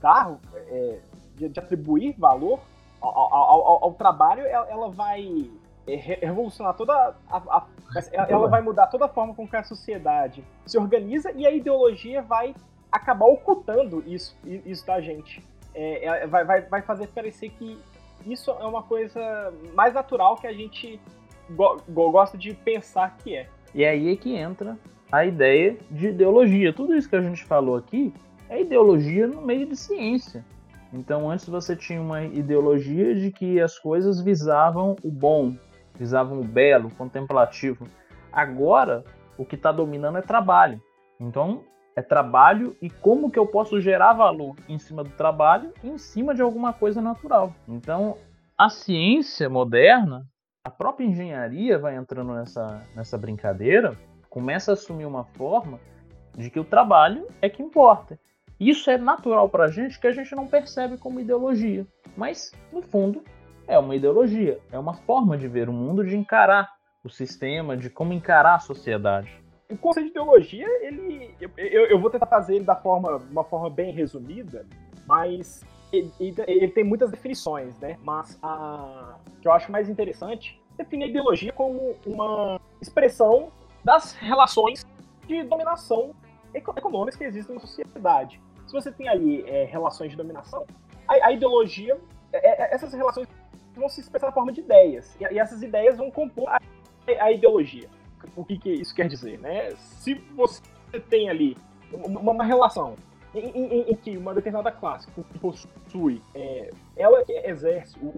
dar 0.00 0.38
é, 0.54 1.00
de, 1.34 1.48
de, 1.48 1.60
atribuir 1.60 2.14
valor 2.16 2.60
ao, 3.00 3.34
ao, 3.34 3.84
ao, 3.84 3.94
trabalho 3.94 4.42
ela, 4.46 4.66
ela 4.70 4.90
vai 4.90 5.50
é, 5.86 5.96
revolucionar 5.96 6.74
toda 6.74 6.94
a, 7.28 7.36
a, 7.36 7.66
ela 8.10 8.48
vai 8.48 8.62
mudar 8.62 8.86
toda 8.86 9.04
a 9.04 9.08
forma 9.08 9.34
com 9.34 9.46
que 9.46 9.56
a 9.56 9.64
sociedade 9.64 10.42
se 10.64 10.78
organiza 10.78 11.30
e 11.32 11.46
a 11.46 11.50
ideologia 11.50 12.22
vai 12.22 12.54
acabar 12.90 13.26
ocultando 13.26 14.02
isso 14.06 14.34
isso 14.44 14.86
da 14.86 15.00
gente. 15.00 15.44
É, 15.74 16.22
é 16.22 16.26
vai, 16.26 16.44
vai, 16.44 16.62
vai 16.62 16.82
fazer 16.82 17.08
parecer 17.08 17.50
que 17.50 17.78
isso 18.32 18.50
é 18.50 18.64
uma 18.64 18.82
coisa 18.82 19.52
mais 19.74 19.94
natural 19.94 20.36
que 20.36 20.46
a 20.46 20.52
gente 20.52 21.00
go 21.50 21.76
gosta 21.88 22.36
de 22.36 22.54
pensar 22.54 23.16
que 23.16 23.36
é. 23.36 23.48
E 23.74 23.84
aí 23.84 24.12
é 24.12 24.16
que 24.16 24.34
entra 24.34 24.78
a 25.10 25.24
ideia 25.24 25.76
de 25.90 26.08
ideologia. 26.08 26.72
Tudo 26.72 26.94
isso 26.94 27.08
que 27.08 27.16
a 27.16 27.22
gente 27.22 27.44
falou 27.44 27.76
aqui 27.76 28.12
é 28.48 28.60
ideologia 28.60 29.26
no 29.26 29.42
meio 29.42 29.66
de 29.66 29.76
ciência. 29.76 30.44
Então, 30.92 31.30
antes 31.30 31.48
você 31.48 31.76
tinha 31.76 32.00
uma 32.00 32.24
ideologia 32.24 33.14
de 33.14 33.30
que 33.30 33.60
as 33.60 33.78
coisas 33.78 34.22
visavam 34.22 34.96
o 35.02 35.10
bom, 35.10 35.54
visavam 35.94 36.40
o 36.40 36.44
belo, 36.44 36.88
o 36.88 36.94
contemplativo. 36.94 37.86
Agora, 38.32 39.04
o 39.36 39.44
que 39.44 39.54
está 39.54 39.70
dominando 39.70 40.18
é 40.18 40.22
trabalho. 40.22 40.80
Então, 41.20 41.62
é 41.98 42.02
trabalho 42.02 42.76
e 42.80 42.88
como 42.88 43.28
que 43.28 43.38
eu 43.38 43.44
posso 43.44 43.80
gerar 43.80 44.12
valor 44.12 44.54
em 44.68 44.78
cima 44.78 45.02
do 45.02 45.10
trabalho 45.10 45.72
e 45.82 45.88
em 45.88 45.98
cima 45.98 46.32
de 46.32 46.40
alguma 46.40 46.72
coisa 46.72 47.02
natural. 47.02 47.52
Então, 47.66 48.16
a 48.56 48.70
ciência 48.70 49.50
moderna, 49.50 50.24
a 50.62 50.70
própria 50.70 51.04
engenharia 51.04 51.76
vai 51.76 51.96
entrando 51.96 52.34
nessa, 52.34 52.86
nessa 52.94 53.18
brincadeira, 53.18 53.96
começa 54.30 54.70
a 54.70 54.74
assumir 54.74 55.06
uma 55.06 55.24
forma 55.24 55.80
de 56.36 56.48
que 56.50 56.60
o 56.60 56.64
trabalho 56.64 57.26
é 57.42 57.48
que 57.48 57.64
importa. 57.64 58.16
Isso 58.60 58.88
é 58.90 58.96
natural 58.96 59.48
para 59.48 59.64
a 59.64 59.68
gente 59.68 59.98
que 59.98 60.06
a 60.06 60.12
gente 60.12 60.36
não 60.36 60.46
percebe 60.46 60.98
como 60.98 61.18
ideologia, 61.18 61.84
mas 62.16 62.52
no 62.72 62.80
fundo 62.80 63.24
é 63.66 63.76
uma 63.76 63.96
ideologia, 63.96 64.60
é 64.70 64.78
uma 64.78 64.94
forma 64.94 65.36
de 65.36 65.48
ver 65.48 65.68
o 65.68 65.72
mundo, 65.72 66.06
de 66.06 66.16
encarar 66.16 66.70
o 67.02 67.08
sistema, 67.08 67.76
de 67.76 67.90
como 67.90 68.12
encarar 68.12 68.54
a 68.54 68.60
sociedade 68.60 69.47
o 69.70 69.76
conceito 69.76 70.06
de 70.06 70.10
ideologia, 70.12 70.66
ele. 70.86 71.34
Eu, 71.56 71.86
eu, 71.86 72.00
vou 72.00 72.10
tentar 72.10 72.26
fazer 72.26 72.56
ele 72.56 72.64
da 72.64 72.74
forma, 72.74 73.16
uma 73.30 73.44
forma 73.44 73.68
bem 73.68 73.92
resumida, 73.92 74.66
mas 75.06 75.62
ele, 75.92 76.10
ele, 76.18 76.68
tem 76.68 76.84
muitas 76.84 77.10
definições, 77.10 77.78
né? 77.78 77.98
Mas 78.02 78.38
a 78.42 79.16
que 79.40 79.46
eu 79.46 79.52
acho 79.52 79.70
mais 79.70 79.88
interessante 79.88 80.60
definir 80.76 81.04
a 81.04 81.08
ideologia 81.08 81.52
como 81.52 81.96
uma 82.06 82.60
expressão 82.80 83.52
das 83.84 84.12
relações 84.12 84.86
de 85.26 85.42
dominação 85.42 86.14
econômica 86.54 87.18
que 87.18 87.24
existem 87.24 87.54
na 87.54 87.60
sociedade. 87.60 88.40
Se 88.66 88.72
você 88.72 88.90
tem 88.90 89.08
ali 89.08 89.42
é, 89.46 89.64
relações 89.64 90.10
de 90.10 90.16
dominação, 90.16 90.66
a, 91.06 91.26
a 91.26 91.32
ideologia, 91.32 91.98
é, 92.32 92.62
é, 92.62 92.74
essas 92.74 92.92
relações 92.92 93.28
vão 93.74 93.88
se 93.88 94.00
expressar 94.00 94.28
na 94.28 94.32
forma 94.32 94.52
de 94.52 94.60
ideias, 94.60 95.16
e, 95.20 95.34
e 95.34 95.38
essas 95.38 95.62
ideias 95.62 95.98
vão 95.98 96.10
compor 96.10 96.48
a, 96.48 96.60
a 97.20 97.32
ideologia 97.32 97.88
o 98.36 98.44
que, 98.44 98.58
que 98.58 98.70
isso 98.70 98.94
quer 98.94 99.08
dizer, 99.08 99.38
né? 99.38 99.70
Se 99.76 100.14
você 100.34 100.62
tem 101.08 101.28
ali 101.28 101.56
uma, 101.92 102.32
uma 102.32 102.44
relação 102.44 102.94
em, 103.34 103.48
em, 103.50 103.90
em 103.90 103.96
que 103.96 104.16
uma 104.16 104.34
determinada 104.34 104.72
classe 104.72 105.10
que 105.10 105.38
possui, 105.38 106.22
é, 106.34 106.70
ela 106.96 107.22
exerce 107.28 107.98
o 108.00 108.14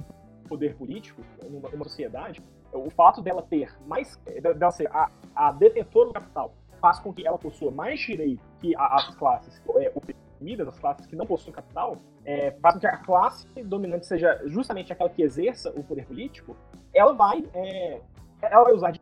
poder 0.49 0.75
político 0.77 1.23
numa, 1.49 1.69
numa, 1.69 1.85
sociedade, 1.85 2.43
o 2.73 2.91
fato 2.91 3.21
dela 3.23 3.43
ter 3.43 3.73
mais, 3.87 4.17
dela 4.41 4.71
ser 4.71 4.89
a, 4.89 5.11
a 5.35 5.53
detentora 5.53 6.09
do 6.09 6.15
capital, 6.15 6.55
faz 6.81 6.99
com 6.99 7.13
que 7.13 7.27
ela 7.27 7.39
possua 7.39 7.71
mais 7.71 8.01
direito 8.01 8.43
que 8.59 8.75
as 8.77 9.15
classes 9.17 9.63
é, 9.77 9.93
oprimidas, 9.95 10.67
as 10.69 10.79
classes 10.79 11.07
que 11.07 11.15
não 11.15 11.27
possuem 11.27 11.55
capital, 11.55 11.97
é, 12.25 12.53
faz 12.53 12.75
com 12.75 12.81
que 12.81 12.87
a 12.87 12.97
classe 12.97 13.47
dominante 13.63 14.07
seja 14.07 14.41
justamente 14.47 14.93
aquela 14.93 15.11
que 15.11 15.23
exerça 15.23 15.71
o 15.71 15.85
poder 15.85 16.07
político, 16.07 16.57
ela 16.95 17.13
vai, 17.13 17.45
é, 17.55 18.01
ela 18.43 18.65
vai 18.65 18.73
usar 18.73 18.93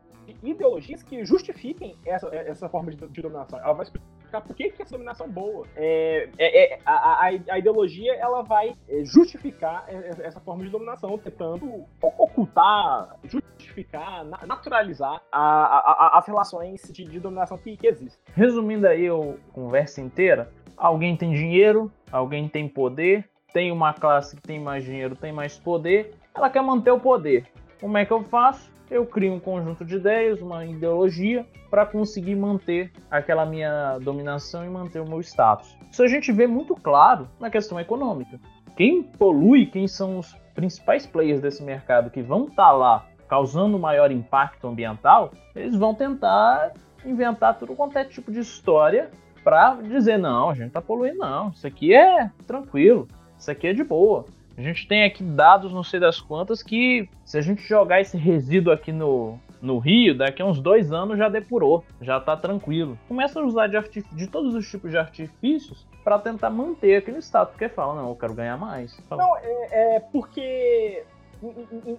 ideologias 0.43 1.03
que 1.03 1.23
justifiquem 1.25 1.95
essa, 2.05 2.27
essa 2.35 2.69
forma 2.69 2.91
de, 2.91 3.07
de 3.07 3.21
dominação. 3.21 3.59
Ela 3.59 3.73
vai 3.73 3.83
explicar 3.83 4.41
por 4.41 4.55
que, 4.55 4.69
que 4.69 4.81
essa 4.81 4.91
dominação 4.91 5.25
é 5.25 5.29
boa. 5.29 5.65
É, 5.75 6.29
é, 6.37 6.73
é 6.73 6.79
a, 6.85 6.93
a, 6.93 7.25
a, 7.25 7.59
ideologia 7.59 8.13
ela 8.15 8.41
vai 8.41 8.75
é, 8.87 9.03
justificar 9.03 9.85
essa 10.23 10.39
forma 10.39 10.63
de 10.63 10.69
dominação, 10.69 11.17
tentando 11.17 11.85
ocultar, 12.01 13.17
justificar, 13.23 14.25
naturalizar 14.45 15.21
a, 15.31 16.17
as 16.17 16.27
relações 16.27 16.81
de, 16.91 17.05
de 17.05 17.19
dominação 17.19 17.57
que, 17.57 17.75
que, 17.75 17.87
existem. 17.87 18.21
Resumindo 18.33 18.87
aí 18.87 19.07
a 19.07 19.51
conversa 19.51 20.01
inteira, 20.01 20.51
alguém 20.77 21.15
tem 21.15 21.31
dinheiro, 21.31 21.91
alguém 22.11 22.47
tem 22.47 22.67
poder, 22.67 23.29
tem 23.53 23.71
uma 23.71 23.93
classe 23.93 24.35
que 24.35 24.41
tem 24.41 24.59
mais 24.59 24.83
dinheiro, 24.83 25.15
tem 25.15 25.31
mais 25.31 25.57
poder, 25.57 26.13
ela 26.35 26.49
quer 26.49 26.61
manter 26.61 26.91
o 26.91 26.99
poder. 26.99 27.45
Como 27.79 27.97
é 27.97 28.05
que 28.05 28.11
eu 28.11 28.23
faço? 28.23 28.71
Eu 28.89 29.05
crio 29.05 29.33
um 29.33 29.39
conjunto 29.39 29.85
de 29.85 29.95
ideias, 29.95 30.41
uma 30.41 30.65
ideologia, 30.65 31.45
para 31.69 31.85
conseguir 31.85 32.35
manter 32.35 32.91
aquela 33.09 33.45
minha 33.45 33.97
dominação 33.99 34.65
e 34.65 34.69
manter 34.69 34.99
o 34.99 35.07
meu 35.07 35.19
status. 35.19 35.77
Isso 35.91 36.03
a 36.03 36.07
gente 36.07 36.31
vê 36.31 36.47
muito 36.47 36.75
claro 36.75 37.27
na 37.39 37.49
questão 37.49 37.79
econômica. 37.79 38.39
Quem 38.75 39.03
polui, 39.03 39.65
quem 39.65 39.87
são 39.87 40.19
os 40.19 40.35
principais 40.55 41.05
players 41.05 41.41
desse 41.41 41.63
mercado 41.63 42.09
que 42.09 42.21
vão 42.21 42.45
estar 42.45 42.55
tá 42.67 42.71
lá 42.71 43.05
causando 43.27 43.77
maior 43.77 44.11
impacto 44.11 44.67
ambiental, 44.67 45.31
eles 45.55 45.75
vão 45.75 45.93
tentar 45.93 46.73
inventar 47.05 47.57
tudo 47.57 47.75
quanto 47.75 47.97
é 47.97 48.03
tipo 48.03 48.31
de 48.31 48.39
história 48.39 49.11
para 49.43 49.75
dizer: 49.75 50.17
não, 50.17 50.49
a 50.49 50.53
gente 50.55 50.71
tá 50.71 50.81
poluindo, 50.81 51.19
não, 51.19 51.49
isso 51.49 51.65
aqui 51.65 51.93
é 51.93 52.29
tranquilo, 52.47 53.07
isso 53.37 53.49
aqui 53.51 53.67
é 53.67 53.73
de 53.73 53.83
boa. 53.83 54.25
A 54.59 54.61
gente 54.61 54.85
tem 54.89 55.05
aqui 55.05 55.23
dados, 55.23 55.71
não 55.71 55.85
sei 55.85 56.01
das 56.01 56.19
quantas, 56.19 56.61
que 56.61 57.09
se 57.23 57.37
a 57.37 57.41
gente 57.41 57.65
jogar 57.65 58.01
esse 58.01 58.17
resíduo 58.17 58.73
aqui 58.73 58.91
no, 58.91 59.39
no 59.61 59.77
rio, 59.77 60.17
daqui 60.17 60.41
a 60.41 60.45
uns 60.45 60.59
dois 60.59 60.91
anos 60.91 61.17
já 61.17 61.29
depurou, 61.29 61.85
já 62.01 62.19
tá 62.19 62.35
tranquilo. 62.35 62.99
Começa 63.07 63.39
a 63.39 63.43
usar 63.45 63.67
de, 63.67 63.77
de 64.11 64.27
todos 64.27 64.53
os 64.53 64.69
tipos 64.69 64.91
de 64.91 64.97
artifícios 64.97 65.87
para 66.03 66.19
tentar 66.19 66.49
manter 66.49 66.97
aquele 66.97 67.19
status, 67.19 67.53
porque 67.53 67.69
fala, 67.69 68.01
não, 68.01 68.09
eu 68.09 68.15
quero 68.17 68.33
ganhar 68.33 68.57
mais. 68.57 68.99
Fala. 69.07 69.23
Não, 69.23 69.37
é, 69.37 69.95
é, 69.95 69.99
porque. 70.01 71.05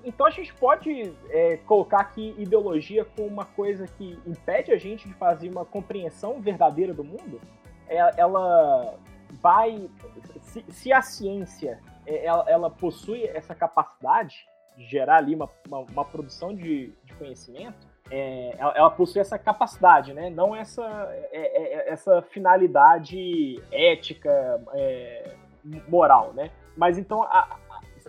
Então 0.05 0.27
a 0.27 0.31
gente 0.31 0.53
pode 0.53 1.15
é, 1.31 1.57
colocar 1.65 2.01
aqui 2.01 2.35
ideologia 2.37 3.07
como 3.07 3.27
uma 3.27 3.47
coisa 3.47 3.87
que 3.87 4.19
impede 4.27 4.71
a 4.71 4.77
gente 4.77 5.09
de 5.09 5.15
fazer 5.15 5.49
uma 5.49 5.65
compreensão 5.65 6.39
verdadeira 6.43 6.93
do 6.93 7.03
mundo. 7.03 7.41
É, 7.89 8.21
ela 8.21 8.99
vai. 9.41 9.89
Se, 10.43 10.63
se 10.69 10.93
a 10.93 11.01
ciência 11.01 11.81
ela, 12.07 12.45
ela, 12.49 12.71
possui 12.71 13.25
essa 13.25 13.55
capacidade 13.55 14.47
de 14.77 14.85
gerar 14.85 15.19
ali 15.19 15.35
uma, 15.35 15.49
uma, 15.67 15.79
uma 15.81 16.05
produção 16.05 16.55
de, 16.55 16.93
de 17.05 17.15
conhecimento, 17.15 17.87
é, 18.11 18.57
ela, 18.59 18.73
ela, 18.77 18.91
possui 18.91 19.21
essa 19.21 19.39
capacidade, 19.39 20.13
né? 20.13 20.31
Não 20.31 20.55
essa, 20.55 20.83
é, 21.13 21.29
é, 21.33 21.75
é 21.75 21.93
essa 21.93 22.23
finalidade 22.23 23.63
ética, 23.71 24.63
é, 24.75 25.37
moral, 25.89 26.33
né? 26.33 26.51
Mas 26.77 26.99
então 26.99 27.23
a, 27.23 27.59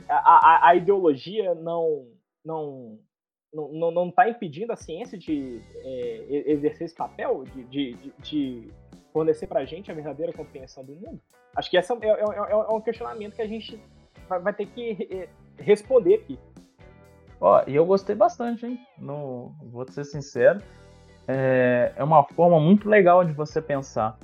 a, 0.07 0.69
a, 0.69 0.75
ideologia 0.75 1.53
não 1.53 2.07
não 2.43 2.97
não 3.53 3.91
não 3.91 4.09
está 4.09 4.29
impedindo 4.29 4.71
a 4.71 4.77
ciência 4.77 5.17
de 5.17 5.61
exercer 6.29 6.85
esse 6.85 6.95
papel 6.95 7.43
de, 7.43 7.63
de, 7.65 8.13
de 8.19 8.73
fornecer 9.11 9.47
para 9.47 9.61
a 9.61 9.65
gente 9.65 9.91
a 9.91 9.93
verdadeira 9.93 10.33
compreensão 10.33 10.83
do 10.83 10.93
mundo? 10.93 11.19
Acho 11.55 11.69
que 11.69 11.77
esse 11.77 11.91
é, 11.91 11.95
é, 12.01 12.09
é, 12.09 12.51
é 12.51 12.73
um 12.73 12.81
questionamento 12.81 13.35
que 13.35 13.41
a 13.41 13.47
gente 13.47 13.81
vai, 14.27 14.39
vai 14.39 14.53
ter 14.53 14.65
que 14.67 15.27
responder 15.57 16.15
aqui. 16.15 16.39
Ó, 17.39 17.63
e 17.67 17.75
eu 17.75 17.85
gostei 17.85 18.15
bastante, 18.15 18.65
hein? 18.65 18.79
No, 18.99 19.51
vou 19.63 19.85
ser 19.91 20.03
sincero. 20.03 20.61
É, 21.27 21.91
é 21.95 22.03
uma 22.03 22.23
forma 22.23 22.59
muito 22.59 22.87
legal 22.87 23.25
de 23.25 23.33
você 23.33 23.61
pensar. 23.61 24.17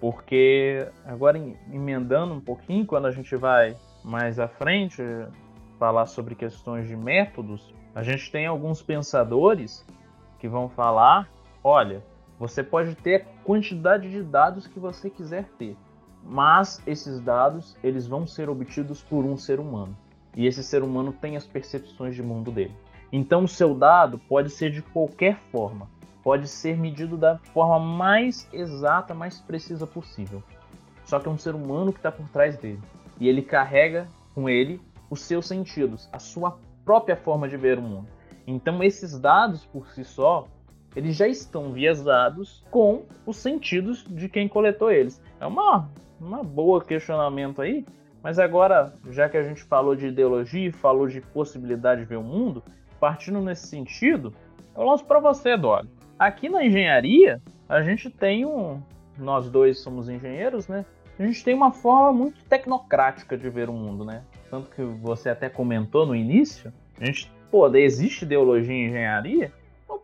Porque 0.00 0.86
agora 1.04 1.38
emendando 1.72 2.34
um 2.34 2.40
pouquinho, 2.40 2.86
quando 2.86 3.06
a 3.06 3.10
gente 3.10 3.34
vai 3.36 3.76
mais 4.04 4.38
à 4.38 4.48
frente 4.48 5.02
falar 5.78 6.06
sobre 6.06 6.34
questões 6.34 6.86
de 6.86 6.96
métodos, 6.96 7.72
a 7.94 8.02
gente 8.02 8.30
tem 8.30 8.46
alguns 8.46 8.82
pensadores 8.82 9.84
que 10.38 10.48
vão 10.48 10.68
falar: 10.68 11.28
olha, 11.62 12.02
você 12.38 12.62
pode 12.62 12.94
ter 12.94 13.26
quantidade 13.48 14.10
de 14.10 14.22
dados 14.22 14.66
que 14.66 14.78
você 14.78 15.08
quiser 15.08 15.48
ter, 15.56 15.74
mas 16.22 16.82
esses 16.86 17.18
dados 17.18 17.74
eles 17.82 18.06
vão 18.06 18.26
ser 18.26 18.50
obtidos 18.50 19.00
por 19.00 19.24
um 19.24 19.38
ser 19.38 19.58
humano. 19.58 19.96
E 20.36 20.46
esse 20.46 20.62
ser 20.62 20.82
humano 20.82 21.14
tem 21.14 21.34
as 21.34 21.46
percepções 21.46 22.14
de 22.14 22.22
mundo 22.22 22.50
dele. 22.50 22.76
Então 23.10 23.44
o 23.44 23.48
seu 23.48 23.74
dado 23.74 24.18
pode 24.18 24.50
ser 24.50 24.70
de 24.70 24.82
qualquer 24.82 25.38
forma, 25.50 25.88
pode 26.22 26.46
ser 26.46 26.76
medido 26.76 27.16
da 27.16 27.38
forma 27.38 27.78
mais 27.78 28.46
exata, 28.52 29.14
mais 29.14 29.40
precisa 29.40 29.86
possível. 29.86 30.42
Só 31.06 31.18
que 31.18 31.26
é 31.26 31.30
um 31.30 31.38
ser 31.38 31.54
humano 31.54 31.90
que 31.90 32.00
está 32.00 32.12
por 32.12 32.28
trás 32.28 32.58
dele. 32.58 32.82
E 33.18 33.30
ele 33.30 33.40
carrega 33.40 34.06
com 34.34 34.46
ele 34.46 34.78
os 35.08 35.22
seus 35.22 35.46
sentidos, 35.46 36.06
a 36.12 36.18
sua 36.18 36.58
própria 36.84 37.16
forma 37.16 37.48
de 37.48 37.56
ver 37.56 37.78
o 37.78 37.82
mundo. 37.82 38.08
Então 38.46 38.82
esses 38.82 39.18
dados 39.18 39.64
por 39.64 39.88
si 39.88 40.04
só 40.04 40.46
eles 40.96 41.16
já 41.16 41.28
estão 41.28 41.72
viesados 41.72 42.64
com 42.70 43.04
os 43.26 43.36
sentidos 43.36 44.04
de 44.08 44.28
quem 44.28 44.48
coletou 44.48 44.90
eles. 44.90 45.22
É 45.40 45.46
uma, 45.46 45.88
uma 46.20 46.42
boa 46.42 46.84
questionamento 46.84 47.62
aí, 47.62 47.84
mas 48.22 48.38
agora, 48.38 48.92
já 49.10 49.28
que 49.28 49.36
a 49.36 49.42
gente 49.42 49.62
falou 49.62 49.94
de 49.94 50.06
ideologia, 50.06 50.72
falou 50.72 51.06
de 51.06 51.20
possibilidade 51.20 52.00
de 52.00 52.06
ver 52.06 52.16
o 52.16 52.22
mundo, 52.22 52.62
partindo 52.98 53.40
nesse 53.40 53.68
sentido, 53.68 54.34
eu 54.76 54.84
lanço 54.84 55.04
para 55.04 55.20
você, 55.20 55.56
Dolly. 55.56 55.88
Aqui 56.18 56.48
na 56.48 56.64
engenharia, 56.64 57.40
a 57.68 57.82
gente 57.82 58.10
tem 58.10 58.44
um. 58.44 58.82
Nós 59.16 59.48
dois 59.50 59.80
somos 59.80 60.08
engenheiros, 60.08 60.68
né? 60.68 60.84
A 61.18 61.24
gente 61.24 61.42
tem 61.44 61.54
uma 61.54 61.72
forma 61.72 62.12
muito 62.12 62.44
tecnocrática 62.44 63.36
de 63.36 63.50
ver 63.50 63.68
o 63.68 63.72
mundo, 63.72 64.04
né? 64.04 64.22
Tanto 64.50 64.70
que 64.70 64.82
você 64.82 65.28
até 65.28 65.48
comentou 65.48 66.06
no 66.06 66.14
início, 66.14 66.72
a 67.00 67.04
gente, 67.04 67.30
pô, 67.50 67.68
existe 67.76 68.24
ideologia 68.24 68.74
em 68.74 68.86
engenharia, 68.86 69.52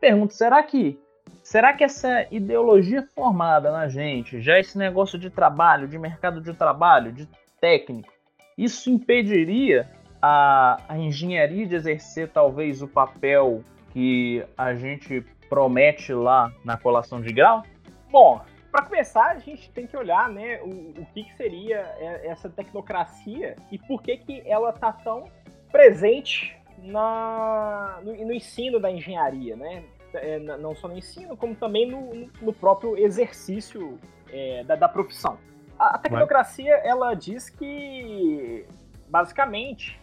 pergunto, 0.04 0.34
será 0.34 0.62
que 0.62 1.00
será 1.42 1.72
que 1.72 1.82
essa 1.82 2.26
ideologia 2.30 3.08
formada 3.14 3.72
na 3.72 3.88
gente, 3.88 4.38
já 4.38 4.58
esse 4.58 4.76
negócio 4.76 5.18
de 5.18 5.30
trabalho, 5.30 5.88
de 5.88 5.98
mercado 5.98 6.42
de 6.42 6.52
trabalho, 6.52 7.10
de 7.10 7.26
técnico, 7.58 8.12
isso 8.56 8.90
impediria 8.90 9.90
a, 10.20 10.78
a 10.86 10.98
engenharia 10.98 11.66
de 11.66 11.74
exercer 11.74 12.28
talvez 12.28 12.82
o 12.82 12.88
papel 12.88 13.64
que 13.94 14.44
a 14.58 14.74
gente 14.74 15.24
promete 15.48 16.12
lá 16.12 16.52
na 16.62 16.76
colação 16.76 17.22
de 17.22 17.32
grau? 17.32 17.62
Bom, 18.10 18.42
para 18.70 18.84
começar, 18.84 19.30
a 19.30 19.38
gente 19.38 19.70
tem 19.70 19.86
que 19.86 19.96
olhar 19.96 20.28
né, 20.28 20.60
o, 20.62 21.00
o 21.00 21.06
que, 21.14 21.24
que, 21.24 21.34
seria 21.34 21.78
essa 22.24 22.50
tecnocracia 22.50 23.56
e 23.72 23.78
por 23.78 24.02
que, 24.02 24.18
que 24.18 24.42
ela 24.44 24.68
está 24.68 24.92
tão 24.92 25.30
presente 25.72 26.54
na, 26.82 28.00
no, 28.02 28.12
no 28.26 28.32
ensino 28.34 28.78
da 28.78 28.90
engenharia, 28.90 29.56
né? 29.56 29.82
É, 30.14 30.38
não 30.38 30.74
só 30.74 30.88
no 30.88 30.96
ensino, 30.96 31.36
como 31.36 31.54
também 31.54 31.90
no, 31.90 32.30
no 32.40 32.52
próprio 32.52 32.96
exercício 32.96 33.98
é, 34.30 34.62
da, 34.64 34.76
da, 34.76 34.88
profissão. 34.88 35.38
A, 35.78 35.96
a 35.96 35.98
tecnocracia, 35.98 36.74
ela 36.76 37.14
diz 37.14 37.50
que, 37.50 38.66
basicamente, 39.08 40.00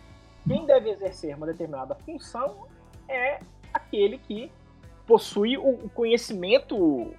quem 0.48 0.66
deve 0.66 0.90
exercer 0.90 1.36
uma 1.36 1.46
determinada 1.46 1.96
função 1.96 2.68
é 3.08 3.40
aquele 3.74 4.18
que 4.18 4.52
possui 5.06 5.58
o, 5.58 5.90
conhecimento 5.90 7.14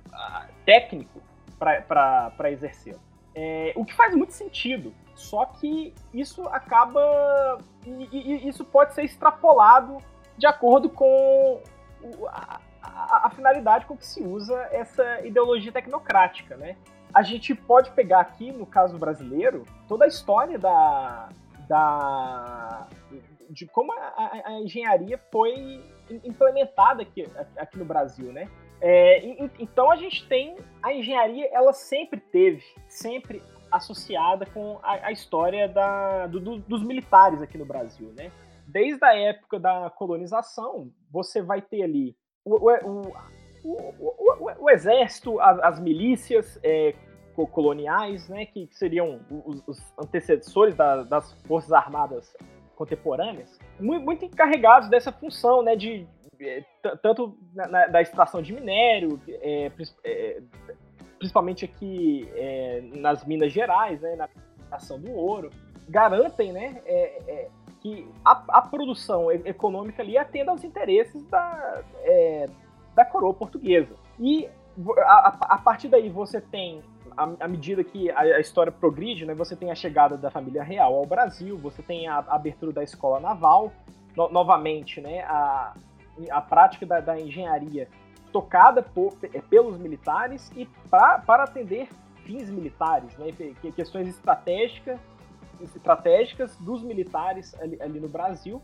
técnico 0.64 1.20
para 1.58 2.50
exercer. 2.50 2.96
É, 3.34 3.72
o 3.76 3.84
que 3.84 3.94
faz 3.94 4.14
muito 4.14 4.32
sentido. 4.32 4.92
Só 5.14 5.44
que 5.44 5.94
isso 6.12 6.42
acaba. 6.48 7.58
Isso 8.12 8.64
pode 8.64 8.94
ser 8.94 9.04
extrapolado 9.04 9.98
de 10.36 10.46
acordo 10.46 10.88
com 10.88 11.60
a, 12.82 13.26
a, 13.26 13.30
finalidade 13.30 13.86
com 13.86 13.96
que 13.96 14.06
se 14.06 14.22
usa 14.22 14.56
essa 14.72 15.24
ideologia 15.24 15.70
tecnocrática, 15.70 16.56
né? 16.56 16.76
A 17.14 17.22
gente 17.22 17.54
pode 17.54 17.90
pegar 17.92 18.20
aqui, 18.20 18.50
no 18.50 18.66
caso 18.66 18.98
brasileiro, 18.98 19.64
toda 19.86 20.04
a 20.04 20.08
história 20.08 20.58
da, 20.58 21.28
da 21.68 22.88
de 23.50 23.66
como 23.66 23.92
a, 23.92 24.42
a 24.46 24.52
engenharia 24.60 25.18
foi 25.30 25.84
implementada 26.24 27.02
aqui, 27.02 27.28
aqui 27.56 27.78
no 27.78 27.84
Brasil, 27.84 28.32
né? 28.32 28.48
É, 28.80 29.24
então 29.60 29.90
a 29.92 29.96
gente 29.96 30.26
tem 30.26 30.56
a 30.82 30.92
engenharia, 30.92 31.48
ela 31.52 31.72
sempre 31.72 32.18
teve, 32.18 32.64
sempre 32.88 33.40
associada 33.70 34.44
com 34.46 34.80
a, 34.82 35.06
a 35.06 35.12
história 35.12 35.68
da, 35.68 36.26
do, 36.26 36.40
do, 36.40 36.58
dos 36.58 36.82
militares 36.82 37.40
aqui 37.40 37.56
no 37.56 37.64
Brasil, 37.64 38.12
né? 38.16 38.32
Desde 38.66 39.04
a 39.04 39.14
época 39.14 39.60
da 39.60 39.90
colonização, 39.90 40.90
você 41.10 41.40
vai 41.40 41.60
ter 41.62 41.82
ali 41.82 42.16
o, 42.44 42.54
o, 42.54 43.12
o, 43.64 44.64
o 44.64 44.70
exército, 44.70 45.40
as, 45.40 45.58
as 45.60 45.80
milícias 45.80 46.58
é, 46.62 46.94
coloniais, 47.52 48.28
né, 48.28 48.46
que 48.46 48.68
seriam 48.72 49.20
os, 49.30 49.62
os 49.66 49.92
antecessores 49.98 50.74
da, 50.74 51.02
das 51.02 51.32
forças 51.44 51.72
armadas 51.72 52.36
contemporâneas, 52.74 53.58
muito, 53.78 54.04
muito 54.04 54.24
encarregados 54.24 54.88
dessa 54.88 55.12
função, 55.12 55.62
né, 55.62 55.76
de 55.76 56.06
é, 56.40 56.64
tanto 57.02 57.36
na, 57.54 57.68
na, 57.68 57.86
da 57.86 58.02
extração 58.02 58.42
de 58.42 58.52
minério, 58.52 59.20
é, 59.28 59.70
é, 60.04 60.42
principalmente 61.18 61.64
aqui 61.64 62.28
é, 62.34 62.82
nas 62.94 63.24
Minas 63.24 63.52
Gerais, 63.52 64.00
né, 64.00 64.16
na 64.16 64.28
extração 64.58 65.00
do 65.00 65.12
ouro, 65.12 65.50
garantem, 65.88 66.52
né, 66.52 66.82
é, 66.84 67.48
que 67.82 68.08
a, 68.24 68.42
a, 68.48 68.62
produção 68.62 69.30
econômica 69.32 70.02
ali 70.02 70.16
atenda 70.16 70.52
aos 70.52 70.62
interesses 70.62 71.24
da, 71.26 71.82
da 72.94 73.04
coroa 73.04 73.34
portuguesa. 73.34 73.96
E 74.20 74.48
a, 75.00 75.36
a, 75.40 75.58
partir 75.58 75.88
daí 75.88 76.08
você 76.08 76.40
tem 76.40 76.80
à 77.16 77.48
medida 77.48 77.82
que 77.84 78.10
a, 78.10 78.20
a, 78.20 78.40
história 78.40 78.72
progride, 78.72 79.26
né, 79.26 79.34
você 79.34 79.56
tem 79.56 79.70
a 79.70 79.74
chegada 79.74 80.16
da 80.16 80.30
família 80.30 80.62
real 80.62 80.94
ao 80.94 81.04
Brasil, 81.04 81.58
você 81.58 81.82
tem 81.82 82.06
a, 82.06 82.18
a 82.18 82.36
abertura 82.36 82.72
da 82.72 82.82
escola 82.82 83.20
naval, 83.20 83.72
no, 84.16 84.28
novamente, 84.30 85.00
né, 85.00 85.20
a, 85.22 85.74
a 86.30 86.40
prática 86.40 86.86
da, 86.86 87.00
da 87.00 87.18
engenharia 87.18 87.88
tocada 88.32 88.82
por, 88.82 89.14
é, 89.22 89.40
pelos 89.40 89.76
militares 89.76 90.50
e 90.56 90.66
pra, 90.88 91.18
para 91.18 91.44
atender 91.44 91.88
fins 92.24 92.48
militares, 92.48 93.16
né, 93.18 93.26
questões 93.74 94.08
estratégicas, 94.08 94.98
estratégicas 95.74 96.56
dos 96.56 96.82
militares 96.82 97.54
ali, 97.60 97.80
ali 97.80 98.00
no 98.00 98.08
Brasil, 98.08 98.60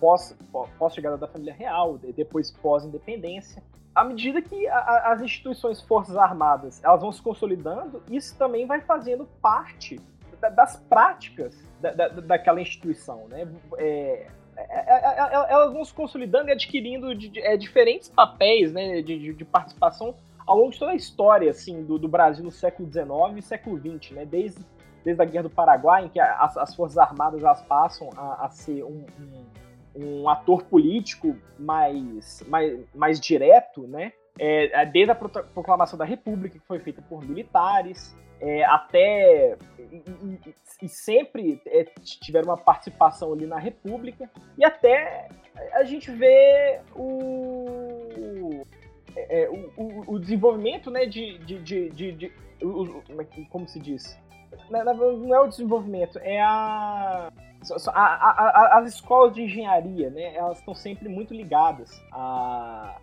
pós, 0.00 0.36
pós 0.78 0.94
chegada 0.94 1.16
da 1.16 1.26
família 1.26 1.54
real, 1.54 1.98
depois 1.98 2.50
pós-independência 2.50 3.62
à 3.98 4.04
medida 4.04 4.40
que 4.40 4.68
a, 4.68 5.12
as 5.12 5.20
instituições 5.20 5.82
Forças 5.82 6.16
Armadas 6.16 6.80
elas 6.84 7.00
vão 7.00 7.10
se 7.10 7.20
consolidando, 7.20 8.00
isso 8.08 8.36
também 8.38 8.64
vai 8.64 8.80
fazendo 8.80 9.28
parte 9.42 10.00
da, 10.40 10.48
das 10.48 10.76
práticas 10.76 11.56
da, 11.80 11.90
da, 11.90 12.08
daquela 12.08 12.60
instituição, 12.60 13.26
né? 13.28 13.48
É, 13.76 14.28
é, 14.56 14.64
é, 14.66 15.18
é 15.18 15.52
elas 15.52 15.72
vão 15.72 15.84
se 15.84 15.92
consolidando 15.92 16.48
e 16.48 16.52
adquirindo 16.52 17.08
é, 17.38 17.56
diferentes 17.56 18.08
papéis 18.08 18.72
né, 18.72 19.02
de, 19.02 19.32
de, 19.32 19.44
participação 19.44 20.14
ao 20.46 20.58
longo 20.58 20.70
de 20.70 20.78
toda 20.78 20.92
a 20.92 20.96
história 20.96 21.50
assim, 21.50 21.84
do, 21.84 21.98
do 21.98 22.08
Brasil 22.08 22.44
no 22.44 22.52
século 22.52 22.88
XIX 22.90 23.08
e 23.36 23.42
século 23.42 23.78
XX, 23.78 24.12
né? 24.12 24.24
desde, 24.24 24.64
desde 25.08 25.22
a 25.22 25.24
Guerra 25.24 25.44
do 25.44 25.50
Paraguai, 25.50 26.04
em 26.04 26.08
que 26.08 26.20
as, 26.20 26.56
as 26.56 26.74
Forças 26.74 26.98
Armadas 26.98 27.42
elas 27.42 27.62
passam 27.62 28.10
a, 28.16 28.44
a 28.44 28.50
ser 28.50 28.84
um, 28.84 29.06
um 29.18 29.46
um 29.98 30.28
ator 30.28 30.62
político 30.62 31.36
mais, 31.58 32.42
mais, 32.46 32.78
mais 32.94 33.20
direto, 33.20 33.86
né? 33.88 34.12
É, 34.38 34.82
é 34.82 34.86
desde 34.86 35.10
a 35.10 35.14
proclamação 35.14 35.98
da 35.98 36.04
República, 36.04 36.56
que 36.58 36.66
foi 36.66 36.78
feita 36.78 37.02
por 37.02 37.24
militares, 37.24 38.16
é, 38.40 38.64
até. 38.64 39.56
E, 39.78 39.96
e, 39.96 40.54
e 40.82 40.88
sempre 40.88 41.60
é, 41.66 41.84
tiveram 42.20 42.50
uma 42.50 42.56
participação 42.56 43.32
ali 43.32 43.46
na 43.46 43.58
República, 43.58 44.30
e 44.56 44.64
até 44.64 45.28
a 45.72 45.82
gente 45.82 46.10
vê 46.12 46.80
o. 46.94 48.64
É, 49.16 49.42
é 49.42 49.50
o, 49.50 50.14
o, 50.14 50.18
desenvolvimento 50.20 50.90
né, 50.90 51.06
de, 51.06 51.38
de, 51.38 51.58
de, 51.58 51.90
de, 51.90 52.12
de 52.12 52.32
o, 52.62 53.02
como 53.50 53.66
se 53.66 53.80
diz? 53.80 54.16
Não 54.70 55.34
é 55.34 55.40
o 55.40 55.48
desenvolvimento, 55.48 56.18
é 56.18 56.40
a 56.40 57.30
a, 57.88 58.00
a, 58.00 58.30
a, 58.30 58.78
as 58.78 58.94
escolas 58.94 59.34
de 59.34 59.42
engenharia, 59.42 60.10
né, 60.10 60.34
elas 60.34 60.58
estão 60.58 60.74
sempre 60.74 61.08
muito 61.08 61.34
ligadas 61.34 62.00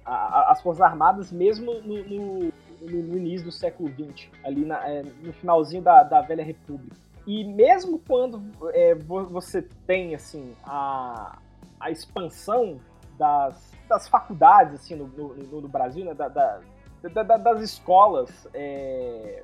às 0.06 0.62
Forças 0.62 0.82
Armadas, 0.82 1.32
mesmo 1.32 1.74
no, 1.82 2.04
no, 2.04 2.54
no, 2.82 3.18
início 3.18 3.46
do 3.46 3.52
século 3.52 3.90
XX, 3.90 4.30
ali 4.44 4.64
na, 4.66 4.88
é, 4.88 5.04
no 5.04 5.34
finalzinho 5.34 5.82
da, 5.82 6.04
da 6.04 6.22
Velha 6.22 6.44
República. 6.44 6.96
E 7.28 7.44
mesmo 7.44 8.00
quando 8.00 8.42
é, 8.74 8.96
você 8.96 9.62
tem 9.86 10.16
assim 10.16 10.56
a, 10.64 11.38
a 11.80 11.92
expansão 11.92 12.80
das, 13.18 13.74
das 13.90 14.08
faculdades 14.08 14.76
assim, 14.76 14.96
no, 14.96 15.08
no, 15.08 15.62
no 15.62 15.68
Brasil, 15.68 16.06
né, 16.06 16.14
da, 16.14 16.28
da, 16.28 16.62
da, 17.02 17.38
das 17.38 17.62
escolas 17.62 18.48
é, 18.54 19.44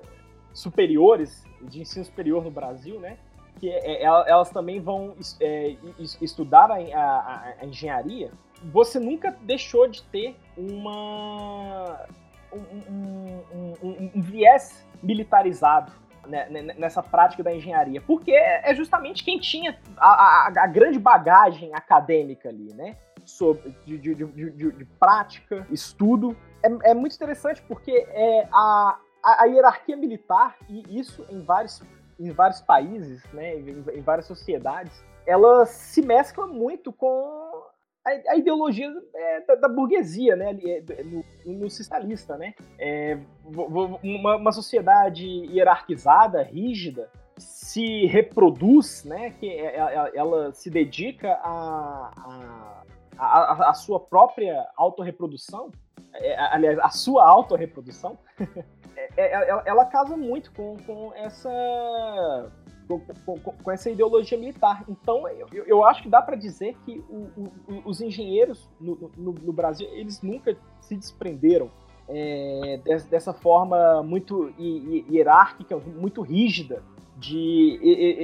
superiores, 0.53 1.43
de 1.63 1.81
ensino 1.81 2.05
superior 2.05 2.43
no 2.43 2.51
Brasil, 2.51 2.99
né? 2.99 3.17
que 3.59 3.69
é, 3.69 4.01
é 4.01 4.03
elas 4.03 4.49
também 4.49 4.79
vão 4.79 5.15
é, 5.39 5.75
estudar 6.21 6.71
a, 6.71 6.75
a, 6.75 7.53
a, 7.61 7.65
engenharia, 7.65 8.31
você 8.71 8.99
nunca 8.99 9.35
deixou 9.41 9.87
de 9.87 10.03
ter 10.03 10.35
uma 10.57 12.07
um, 12.53 12.91
um, 12.91 13.75
um, 13.81 14.11
um 14.15 14.21
viés 14.21 14.85
militarizado 15.01 15.91
né, 16.27 16.47
nessa 16.77 17.01
prática 17.01 17.41
da 17.43 17.53
engenharia, 17.53 18.01
porque 18.01 18.31
é 18.31 18.73
justamente 18.75 19.23
quem 19.23 19.39
tinha 19.39 19.77
a, 19.97 20.47
a, 20.47 20.67
grande 20.67 20.99
bagagem 20.99 21.73
acadêmica 21.73 22.49
ali, 22.49 22.73
né? 22.73 22.95
Sobre, 23.25 23.73
de, 23.85 23.97
de, 23.97 24.15
de, 24.15 24.71
de 24.71 24.85
prática, 24.99 25.65
estudo. 25.71 26.35
É, 26.63 26.91
é, 26.91 26.93
muito 26.93 27.15
interessante 27.15 27.61
porque 27.63 27.91
é 28.09 28.47
a, 28.51 28.99
a, 29.23 29.45
hierarquia 29.45 29.95
militar, 29.95 30.57
e 30.69 30.99
isso 30.99 31.25
em 31.29 31.41
vários 31.41 31.81
em 32.19 32.31
vários 32.31 32.61
países, 32.61 33.23
né, 33.33 33.55
em, 33.55 33.83
em 33.95 34.01
várias 34.01 34.27
sociedades, 34.27 35.03
ela 35.25 35.65
se 35.65 36.03
mescla 36.03 36.45
muito 36.45 36.93
com 36.93 37.63
a, 38.05 38.35
ideologia 38.35 38.91
é, 39.15 39.55
da, 39.55 39.67
burguesia, 39.67 40.35
né, 40.35 40.57
é, 40.63 41.03
no, 41.03 41.23
no 41.45 41.69
socialista, 41.69 42.37
né, 42.37 42.53
é, 42.77 43.17
uma, 43.43 44.35
uma, 44.37 44.51
sociedade 44.51 45.25
hierarquizada, 45.25 46.43
rígida, 46.43 47.09
se 47.37 48.05
reproduz, 48.05 49.03
né, 49.03 49.31
que 49.31 49.57
ela, 49.57 50.49
é, 50.49 50.51
se 50.53 50.69
dedica 50.69 51.33
a, 51.43 52.11
a, 52.17 52.83
a, 53.17 53.69
a 53.69 53.73
sua 53.73 53.99
própria 53.99 54.67
autorreprodução, 54.75 55.71
é, 56.13 56.39
aliás, 56.53 56.77
a 56.79 56.89
sua 56.89 57.27
autorreprodução, 57.27 58.17
É, 58.39 58.43
é, 58.53 58.80
ela, 59.15 59.63
ela, 59.65 59.85
casa 59.85 60.15
muito 60.15 60.51
com, 60.51 60.77
com 60.85 61.13
essa 61.15 62.51
com, 62.87 62.99
com, 62.99 63.39
com, 63.39 63.71
essa 63.71 63.89
ideologia 63.89 64.37
militar. 64.37 64.83
Então, 64.87 65.27
eu, 65.27 65.65
eu 65.65 65.85
acho 65.85 66.03
que 66.03 66.09
dá 66.09 66.21
para 66.21 66.35
dizer 66.35 66.75
que 66.85 67.03
o, 67.09 67.29
o, 67.37 67.81
os 67.85 68.01
engenheiros 68.01 68.69
no, 68.79 69.11
no, 69.17 69.33
no, 69.33 69.53
Brasil, 69.53 69.87
eles 69.91 70.21
nunca 70.21 70.55
se 70.81 70.95
desprenderam 70.95 71.69
é, 72.09 72.79
dessa 73.09 73.33
forma 73.33 74.03
muito 74.03 74.53
hierárquica, 74.59 75.77
muito 75.77 76.21
rígida 76.21 76.83
de 77.17 77.79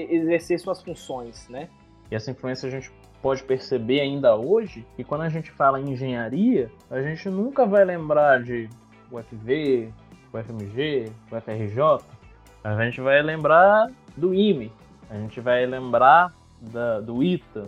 exercer 0.09 0.59
suas 0.59 0.81
funções, 0.81 1.47
né? 1.49 1.69
E 2.09 2.15
essa 2.15 2.31
influência 2.31 2.67
a 2.67 2.71
gente 2.71 2.91
pode 3.21 3.43
perceber 3.43 4.01
ainda 4.01 4.35
hoje 4.35 4.85
que 4.95 5.03
quando 5.03 5.21
a 5.21 5.29
gente 5.29 5.51
fala 5.51 5.79
em 5.79 5.91
engenharia, 5.91 6.71
a 6.89 7.01
gente 7.01 7.29
nunca 7.29 7.65
vai 7.65 7.85
lembrar 7.85 8.41
de 8.41 8.69
UFV, 9.11 9.93
o 10.31 10.37
FMG, 10.37 11.11
o 11.31 11.41
FRJ, 11.41 12.05
a 12.63 12.83
gente 12.83 13.01
vai 13.01 13.21
lembrar 13.21 13.89
do 14.15 14.33
IME, 14.33 14.71
a 15.09 15.15
gente 15.15 15.39
vai 15.39 15.65
lembrar 15.65 16.33
da, 16.61 16.99
do 16.99 17.23
ITA, 17.23 17.65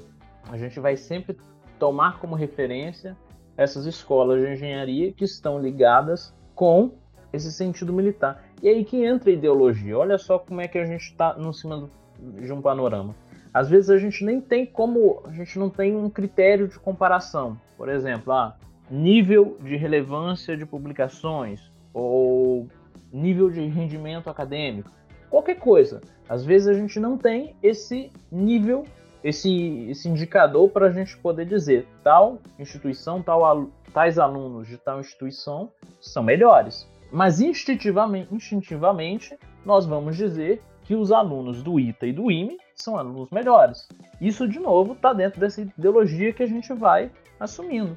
a 0.52 0.58
gente 0.58 0.80
vai 0.80 0.98
sempre 0.98 1.38
tomar 1.78 2.19
como 2.19 2.36
referência 2.36 3.15
essas 3.56 3.86
escolas 3.86 4.41
de 4.41 4.52
engenharia 4.52 5.12
que 5.12 5.24
estão 5.24 5.60
ligadas 5.60 6.34
com 6.56 6.91
esse 7.32 7.52
sentido 7.52 7.93
militar. 7.93 8.43
E 8.62 8.67
aí 8.67 8.84
que 8.84 9.04
entra 9.04 9.30
a 9.30 9.34
ideologia. 9.34 9.98
Olha 9.98 10.17
só 10.17 10.39
como 10.39 10.62
é 10.62 10.67
que 10.67 10.78
a 10.78 10.86
gente 10.86 11.04
está 11.04 11.34
no 11.34 11.54
cima 11.54 11.89
de 12.19 12.52
um 12.52 12.62
panorama. 12.62 13.15
Às 13.54 13.69
vezes 13.69 13.89
a 13.89 13.98
gente 13.98 14.24
nem 14.24 14.39
tem 14.39 14.65
como, 14.65 15.22
a 15.26 15.32
gente 15.32 15.58
não 15.58 15.69
tem 15.69 15.95
um 15.95 16.10
critério 16.10 16.67
de 16.67 16.78
comparação. 16.78 17.60
Por 17.78 17.89
exemplo, 17.89 18.34
ah, 18.34 18.56
nível 18.89 19.58
de 19.62 19.76
relevância 19.76 20.56
de 20.56 20.65
publicações, 20.65 21.72
ou 21.93 22.67
nível 23.12 23.49
de 23.49 23.65
rendimento 23.65 24.30
acadêmico, 24.30 24.89
qualquer 25.30 25.56
coisa. 25.56 26.02
Às 26.28 26.45
vezes 26.45 26.67
a 26.67 26.73
gente 26.73 26.99
não 26.99 27.17
tem 27.17 27.56
esse 27.62 28.12
nível, 28.32 28.86
esse, 29.23 29.88
esse 29.89 30.08
indicador 30.08 30.69
para 30.69 30.88
a 30.88 30.91
gente 30.91 31.17
poder 31.17 31.45
dizer 31.45 31.88
tal 32.04 32.39
instituição, 32.58 33.21
tal, 33.21 33.69
tais 33.93 34.19
alunos 34.19 34.67
de 34.67 34.78
tal 34.78 34.99
instituição 34.99 35.71
são 35.99 36.23
melhores. 36.23 36.88
Mas 37.12 37.41
instintivamente, 37.41 38.34
instintivamente 38.34 39.38
nós 39.65 39.86
vamos 39.86 40.15
dizer 40.15 40.62
que 40.84 40.95
os 40.95 41.12
alunos 41.12 41.62
do 41.62 41.80
ITA 41.80 42.08
e 42.08 42.13
do 42.13 42.32
IME 42.32 42.58
são 42.75 42.97
alunos 42.97 43.30
melhores. 43.30 43.88
Isso, 44.19 44.47
de 44.47 44.60
novo, 44.60 44.93
está 44.93 45.13
dentro 45.13 45.39
dessa 45.39 45.62
ideologia 45.62 46.34
que 46.34 46.41
a 46.41 46.47
gente 46.47 46.73
vai 46.73 47.12
assumindo 47.39 47.95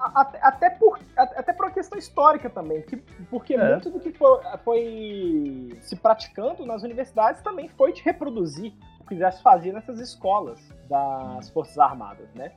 até, 0.00 0.70
por, 0.70 0.98
até 1.16 1.52
por 1.52 1.66
uma 1.66 1.72
questão 1.72 1.98
histórica 1.98 2.48
também, 2.48 2.82
que, 2.82 2.96
porque 3.30 3.54
é. 3.54 3.70
muito 3.70 3.90
do 3.90 4.00
que 4.00 4.12
foi, 4.12 4.40
foi, 4.64 5.78
se 5.82 5.96
praticando 5.96 6.64
nas 6.64 6.82
universidades 6.82 7.42
também 7.42 7.68
foi 7.68 7.92
de 7.92 8.02
reproduzir 8.02 8.72
o 9.00 9.04
que 9.04 9.16
já 9.16 9.30
se 9.30 9.42
fazia 9.42 9.72
nessas 9.72 9.98
escolas 9.98 10.60
das 10.88 11.50
Forças 11.50 11.78
Armadas, 11.78 12.28
né? 12.34 12.52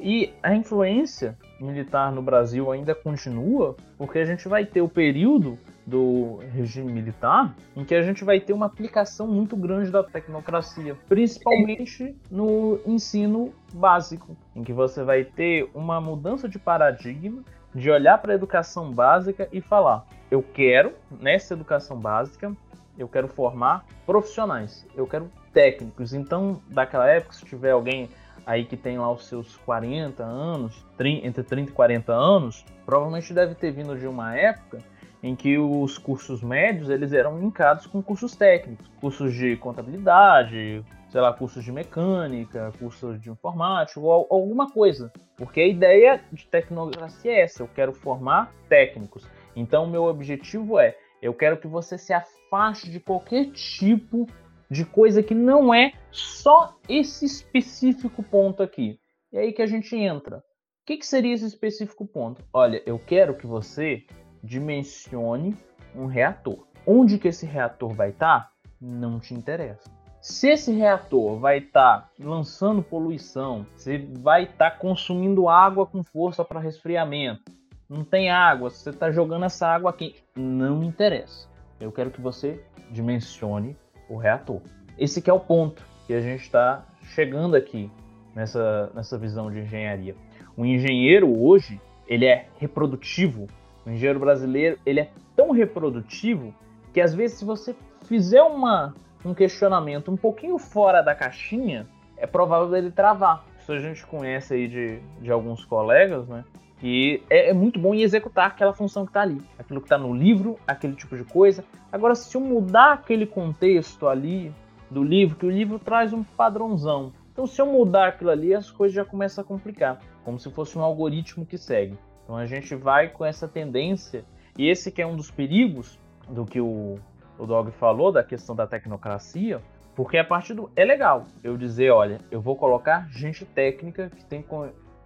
E 0.00 0.32
a 0.42 0.54
influência 0.54 1.38
militar 1.60 2.10
no 2.10 2.20
Brasil 2.20 2.72
ainda 2.72 2.94
continua, 2.94 3.76
porque 3.96 4.18
a 4.18 4.24
gente 4.24 4.48
vai 4.48 4.64
ter 4.64 4.80
o 4.80 4.88
período 4.88 5.58
do 5.86 6.38
regime 6.52 6.92
militar, 6.92 7.54
em 7.76 7.84
que 7.84 7.94
a 7.94 8.02
gente 8.02 8.24
vai 8.24 8.40
ter 8.40 8.52
uma 8.52 8.66
aplicação 8.66 9.26
muito 9.26 9.56
grande 9.56 9.90
da 9.90 10.02
tecnocracia, 10.02 10.96
principalmente 11.08 12.16
no 12.30 12.80
ensino 12.86 13.52
básico, 13.72 14.36
em 14.56 14.64
que 14.64 14.72
você 14.72 15.02
vai 15.02 15.24
ter 15.24 15.68
uma 15.74 16.00
mudança 16.00 16.48
de 16.48 16.58
paradigma 16.58 17.42
de 17.74 17.90
olhar 17.90 18.18
para 18.18 18.32
a 18.32 18.34
educação 18.34 18.90
básica 18.90 19.48
e 19.52 19.60
falar: 19.60 20.06
eu 20.30 20.42
quero, 20.42 20.94
nessa 21.10 21.54
educação 21.54 21.98
básica, 21.98 22.54
eu 22.98 23.08
quero 23.08 23.28
formar 23.28 23.84
profissionais, 24.06 24.86
eu 24.96 25.06
quero 25.06 25.30
técnicos. 25.52 26.14
Então, 26.14 26.60
daquela 26.68 27.08
época, 27.08 27.34
se 27.34 27.44
tiver 27.44 27.72
alguém 27.72 28.08
aí 28.46 28.64
que 28.64 28.76
tem 28.76 28.98
lá 28.98 29.10
os 29.10 29.26
seus 29.26 29.56
40 29.58 30.22
anos, 30.22 30.84
entre 31.00 31.42
30 31.42 31.70
e 31.70 31.72
40 31.72 32.12
anos, 32.12 32.64
provavelmente 32.84 33.32
deve 33.32 33.54
ter 33.54 33.70
vindo 33.70 33.98
de 33.98 34.06
uma 34.06 34.36
época 34.36 34.78
em 35.24 35.34
que 35.34 35.56
os 35.56 35.96
cursos 35.96 36.42
médios 36.42 36.90
eles 36.90 37.14
eram 37.14 37.40
linkados 37.40 37.86
com 37.86 38.02
cursos 38.02 38.36
técnicos, 38.36 38.86
cursos 39.00 39.32
de 39.32 39.56
contabilidade, 39.56 40.84
sei 41.08 41.18
lá, 41.18 41.32
cursos 41.32 41.64
de 41.64 41.72
mecânica, 41.72 42.70
cursos 42.78 43.18
de 43.18 43.30
informática 43.30 43.98
ou 43.98 44.26
alguma 44.28 44.70
coisa. 44.70 45.10
Porque 45.34 45.62
a 45.62 45.66
ideia 45.66 46.22
de 46.30 46.46
tecnologia 46.46 47.32
é 47.32 47.40
essa, 47.40 47.62
eu 47.62 47.68
quero 47.74 47.94
formar 47.94 48.52
técnicos. 48.68 49.26
Então, 49.56 49.86
meu 49.86 50.04
objetivo 50.04 50.78
é, 50.78 50.94
eu 51.22 51.32
quero 51.32 51.56
que 51.56 51.66
você 51.66 51.96
se 51.96 52.12
afaste 52.12 52.90
de 52.90 53.00
qualquer 53.00 53.46
tipo 53.46 54.26
de 54.70 54.84
coisa 54.84 55.22
que 55.22 55.34
não 55.34 55.72
é 55.72 55.94
só 56.10 56.76
esse 56.86 57.24
específico 57.24 58.22
ponto 58.22 58.62
aqui. 58.62 58.98
E 59.32 59.38
aí 59.38 59.52
que 59.54 59.62
a 59.62 59.66
gente 59.66 59.96
entra. 59.96 60.36
O 60.36 60.42
que, 60.84 60.98
que 60.98 61.06
seria 61.06 61.32
esse 61.32 61.46
específico 61.46 62.06
ponto? 62.06 62.44
Olha, 62.52 62.82
eu 62.84 62.98
quero 62.98 63.34
que 63.38 63.46
você 63.46 64.04
dimensione 64.44 65.56
um 65.94 66.06
reator. 66.06 66.58
Onde 66.86 67.18
que 67.18 67.28
esse 67.28 67.46
reator 67.46 67.94
vai 67.94 68.10
estar? 68.10 68.40
Tá? 68.40 68.50
Não 68.80 69.18
te 69.18 69.32
interessa. 69.32 69.90
Se 70.20 70.50
esse 70.50 70.72
reator 70.72 71.38
vai 71.38 71.58
estar 71.58 72.00
tá 72.00 72.10
lançando 72.18 72.82
poluição, 72.82 73.66
se 73.76 73.98
vai 74.20 74.44
estar 74.44 74.70
tá 74.70 74.76
consumindo 74.76 75.48
água 75.48 75.86
com 75.86 76.02
força 76.02 76.44
para 76.44 76.60
resfriamento, 76.60 77.52
não 77.88 78.04
tem 78.04 78.30
água, 78.30 78.70
você 78.70 78.90
está 78.90 79.10
jogando 79.10 79.44
essa 79.44 79.66
água 79.66 79.90
aqui, 79.90 80.16
não 80.34 80.82
interessa. 80.82 81.48
Eu 81.80 81.92
quero 81.92 82.10
que 82.10 82.20
você 82.20 82.62
dimensione 82.90 83.76
o 84.08 84.16
reator. 84.16 84.60
Esse 84.98 85.20
que 85.20 85.28
é 85.28 85.32
o 85.32 85.40
ponto 85.40 85.82
que 86.06 86.14
a 86.14 86.20
gente 86.20 86.42
está 86.42 86.84
chegando 87.14 87.54
aqui 87.54 87.90
nessa, 88.34 88.90
nessa 88.94 89.18
visão 89.18 89.50
de 89.50 89.60
engenharia. 89.60 90.14
O 90.56 90.64
engenheiro 90.64 91.38
hoje 91.38 91.80
ele 92.06 92.26
é 92.26 92.48
reprodutivo 92.58 93.46
o 93.86 93.90
engenheiro 93.90 94.18
brasileiro, 94.18 94.78
ele 94.84 95.00
é 95.00 95.10
tão 95.36 95.50
reprodutivo 95.50 96.54
que 96.92 97.00
às 97.00 97.14
vezes 97.14 97.38
se 97.38 97.44
você 97.44 97.74
fizer 98.06 98.42
uma, 98.42 98.94
um 99.24 99.34
questionamento 99.34 100.10
um 100.10 100.16
pouquinho 100.16 100.58
fora 100.58 101.02
da 101.02 101.14
caixinha, 101.14 101.86
é 102.16 102.26
provável 102.26 102.74
ele 102.76 102.90
travar. 102.90 103.44
Isso 103.58 103.72
a 103.72 103.78
gente 103.78 104.06
conhece 104.06 104.54
aí 104.54 104.68
de, 104.68 104.98
de 105.20 105.30
alguns 105.30 105.64
colegas, 105.64 106.28
né? 106.28 106.44
E 106.82 107.22
é, 107.30 107.50
é 107.50 107.52
muito 107.54 107.80
bom 107.80 107.94
em 107.94 108.02
executar 108.02 108.46
aquela 108.46 108.74
função 108.74 109.04
que 109.04 109.10
está 109.10 109.22
ali. 109.22 109.40
Aquilo 109.58 109.80
que 109.80 109.86
está 109.86 109.96
no 109.96 110.14
livro, 110.14 110.58
aquele 110.66 110.94
tipo 110.94 111.16
de 111.16 111.24
coisa. 111.24 111.64
Agora, 111.90 112.14
se 112.14 112.36
eu 112.36 112.40
mudar 112.40 112.92
aquele 112.92 113.26
contexto 113.26 114.06
ali 114.06 114.52
do 114.90 115.02
livro, 115.02 115.36
que 115.36 115.46
o 115.46 115.50
livro 115.50 115.78
traz 115.78 116.12
um 116.12 116.22
padrãozão. 116.22 117.12
Então, 117.32 117.46
se 117.46 117.60
eu 117.60 117.66
mudar 117.66 118.08
aquilo 118.08 118.30
ali, 118.30 118.54
as 118.54 118.70
coisas 118.70 118.94
já 118.94 119.04
começam 119.04 119.42
a 119.42 119.46
complicar. 119.46 119.98
Como 120.24 120.38
se 120.38 120.50
fosse 120.50 120.78
um 120.78 120.82
algoritmo 120.82 121.46
que 121.46 121.56
segue. 121.56 121.96
Então 122.24 122.36
a 122.36 122.46
gente 122.46 122.74
vai 122.74 123.08
com 123.08 123.24
essa 123.24 123.46
tendência, 123.46 124.24
e 124.58 124.68
esse 124.68 124.90
que 124.90 125.02
é 125.02 125.06
um 125.06 125.14
dos 125.14 125.30
perigos 125.30 125.98
do 126.28 126.44
que 126.44 126.60
o, 126.60 126.98
o 127.38 127.46
Dog 127.46 127.70
falou, 127.72 128.10
da 128.10 128.24
questão 128.24 128.56
da 128.56 128.66
tecnocracia, 128.66 129.60
porque 129.94 130.18
a 130.18 130.24
partir 130.24 130.54
do. 130.54 130.70
É 130.74 130.84
legal 130.84 131.26
eu 131.42 131.56
dizer, 131.56 131.90
olha, 131.90 132.18
eu 132.30 132.40
vou 132.40 132.56
colocar 132.56 133.08
gente 133.10 133.44
técnica 133.44 134.10
que 134.10 134.24
tem 134.24 134.44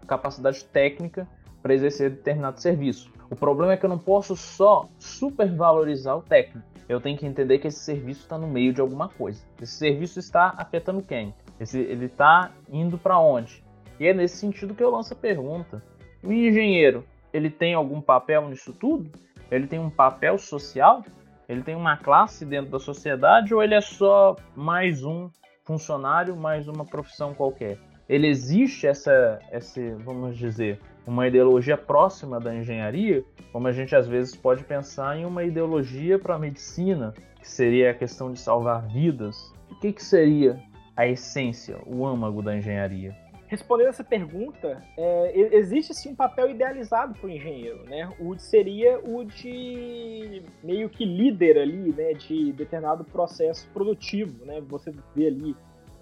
capacidade 0.07 0.65
técnica 0.65 1.29
para 1.63 1.75
exercer 1.75 2.11
determinado 2.11 2.61
serviço. 2.61 3.13
O 3.31 3.37
problema 3.37 3.73
é 3.73 3.77
que 3.77 3.85
eu 3.85 3.91
não 3.91 3.99
posso 3.99 4.35
só 4.35 4.89
supervalorizar 4.99 6.17
o 6.17 6.23
técnico. 6.23 6.67
Eu 6.89 7.01
tenho 7.01 7.19
que 7.19 7.27
entender 7.27 7.59
que 7.59 7.69
esse 7.69 7.81
serviço 7.81 8.23
está 8.23 8.39
no 8.39 8.49
meio 8.49 8.73
de 8.73 8.81
alguma 8.81 9.11
coisa. 9.11 9.43
Esse 9.61 9.73
serviço 9.73 10.19
está 10.19 10.55
afetando 10.57 11.03
quem? 11.03 11.35
Esse, 11.61 11.79
ele 11.79 12.07
está 12.07 12.51
indo 12.73 12.97
para 12.97 13.19
onde? 13.19 13.63
E 14.01 14.07
é 14.07 14.15
nesse 14.15 14.39
sentido 14.39 14.75
que 14.75 14.83
eu 14.83 14.91
lanço 14.91 15.13
a 15.13 15.17
pergunta. 15.17 15.83
O 16.23 16.33
engenheiro, 16.33 17.05
ele 17.33 17.49
tem 17.49 17.75
algum 17.75 18.01
papel 18.01 18.49
nisso 18.49 18.73
tudo? 18.73 19.11
Ele 19.51 19.67
tem 19.67 19.79
um 19.79 19.91
papel 19.91 20.37
social? 20.37 21.05
Ele 21.49 21.63
tem 21.63 21.75
uma 21.75 21.97
classe 21.97 22.45
dentro 22.45 22.71
da 22.71 22.79
sociedade 22.79 23.55
ou 23.55 23.63
ele 23.63 23.75
é 23.75 23.81
só 23.81 24.37
mais 24.55 25.05
um 25.05 25.31
funcionário, 25.65 26.37
mais 26.37 26.67
uma 26.67 26.85
profissão 26.85 27.33
qualquer? 27.35 27.79
Ele 28.09 28.27
existe 28.27 28.87
essa, 28.87 29.39
essa, 29.51 29.81
vamos 29.99 30.37
dizer, 30.37 30.81
uma 31.07 31.27
ideologia 31.29 31.77
próxima 31.77 32.41
da 32.41 32.55
engenharia, 32.55 33.25
como 33.53 33.69
a 33.69 33.73
gente 33.73 33.95
às 33.95 34.07
vezes 34.07 34.35
pode 34.35 34.65
pensar 34.65 35.17
em 35.17 35.25
uma 35.25 35.45
ideologia 35.45 36.19
para 36.19 36.35
a 36.35 36.39
medicina, 36.39 37.15
que 37.41 37.49
seria 37.49 37.91
a 37.91 37.95
questão 37.95 38.33
de 38.33 38.41
salvar 38.41 38.87
vidas. 38.89 39.53
O 39.71 39.77
que, 39.77 39.93
que 39.93 40.03
seria 40.03 40.59
a 40.97 41.07
essência, 41.07 41.79
o 41.87 42.07
âmago 42.07 42.43
da 42.43 42.57
engenharia? 42.57 43.15
Respondendo 43.49 43.89
essa 43.89 44.05
pergunta, 44.05 44.83
é, 44.97 45.57
existe 45.57 45.95
sim 45.95 46.11
um 46.11 46.15
papel 46.15 46.51
idealizado 46.51 47.15
para 47.15 47.27
o 47.27 47.31
engenheiro, 47.31 47.83
né? 47.85 48.13
O 48.21 48.39
seria 48.39 49.01
o 49.01 49.25
de 49.25 50.43
meio 50.63 50.89
que 50.91 51.05
líder 51.05 51.59
ali, 51.59 51.93
né? 51.93 52.13
De 52.13 52.53
determinado 52.53 53.05
processo 53.05 53.67
produtivo, 53.73 54.45
né? 54.45 54.61
Você 54.69 54.95
vê 55.17 55.29
ali 55.29 55.57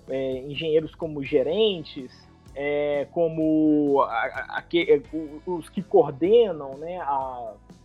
é, 0.08 0.38
engenheiros 0.40 0.94
como 0.96 1.22
gerentes, 1.22 2.12
é, 2.54 3.06
como 3.12 4.02
a, 4.02 4.58
a, 4.58 4.58
a, 4.58 5.50
os 5.50 5.68
que 5.68 5.82
coordenam, 5.82 6.76
né? 6.78 6.98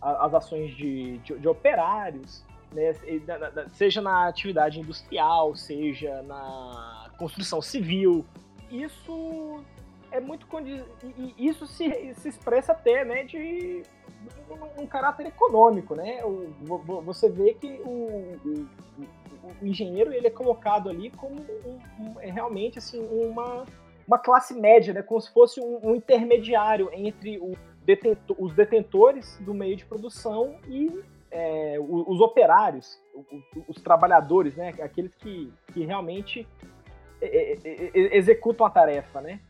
as 0.00 0.34
ações 0.34 0.74
de, 0.74 1.18
de, 1.18 1.38
de 1.38 1.48
operários, 1.48 2.44
né? 2.72 2.92
Seja 3.74 4.00
na 4.00 4.26
atividade 4.26 4.80
industrial, 4.80 5.54
seja 5.54 6.20
na 6.22 7.10
construção 7.16 7.62
civil, 7.62 8.24
isso 8.72 9.62
é 10.10 10.20
muito 10.20 10.46
condiz... 10.46 10.84
e 11.02 11.34
isso 11.38 11.66
se, 11.66 12.14
se 12.14 12.28
expressa 12.28 12.72
até 12.72 13.04
né 13.04 13.24
de 13.24 13.82
um, 14.50 14.82
um 14.82 14.86
caráter 14.86 15.26
econômico 15.26 15.94
né? 15.94 16.24
O, 16.24 16.52
você 17.02 17.28
vê 17.28 17.54
que 17.54 17.80
o, 17.84 18.38
o, 18.44 18.68
o, 19.60 19.66
engenheiro 19.66 20.12
ele 20.12 20.26
é 20.26 20.30
colocado 20.30 20.88
ali 20.88 21.10
como 21.10 21.40
um, 21.40 21.80
um, 21.98 22.20
é 22.20 22.30
realmente 22.30 22.78
assim 22.78 23.00
uma 23.10 23.64
uma 24.06 24.18
classe 24.18 24.54
média 24.54 24.92
né? 24.92 25.02
Como 25.02 25.20
se 25.20 25.32
fosse 25.32 25.60
um, 25.60 25.94
intermediário 25.94 26.90
entre 26.92 27.40
detentor, 27.84 28.36
os 28.38 28.52
detentores 28.54 29.38
do 29.40 29.54
meio 29.54 29.76
de 29.76 29.84
produção 29.86 30.56
e 30.68 31.02
é, 31.30 31.78
os, 31.80 32.06
os 32.06 32.20
operários 32.20 33.00
os, 33.14 33.66
os 33.76 33.82
trabalhadores 33.82 34.54
né? 34.56 34.74
Aqueles 34.82 35.14
que, 35.14 35.52
que 35.72 35.84
realmente 35.84 36.46
executam 37.94 38.66
a 38.66 38.70
tarefa, 38.70 39.20
né? 39.20 39.40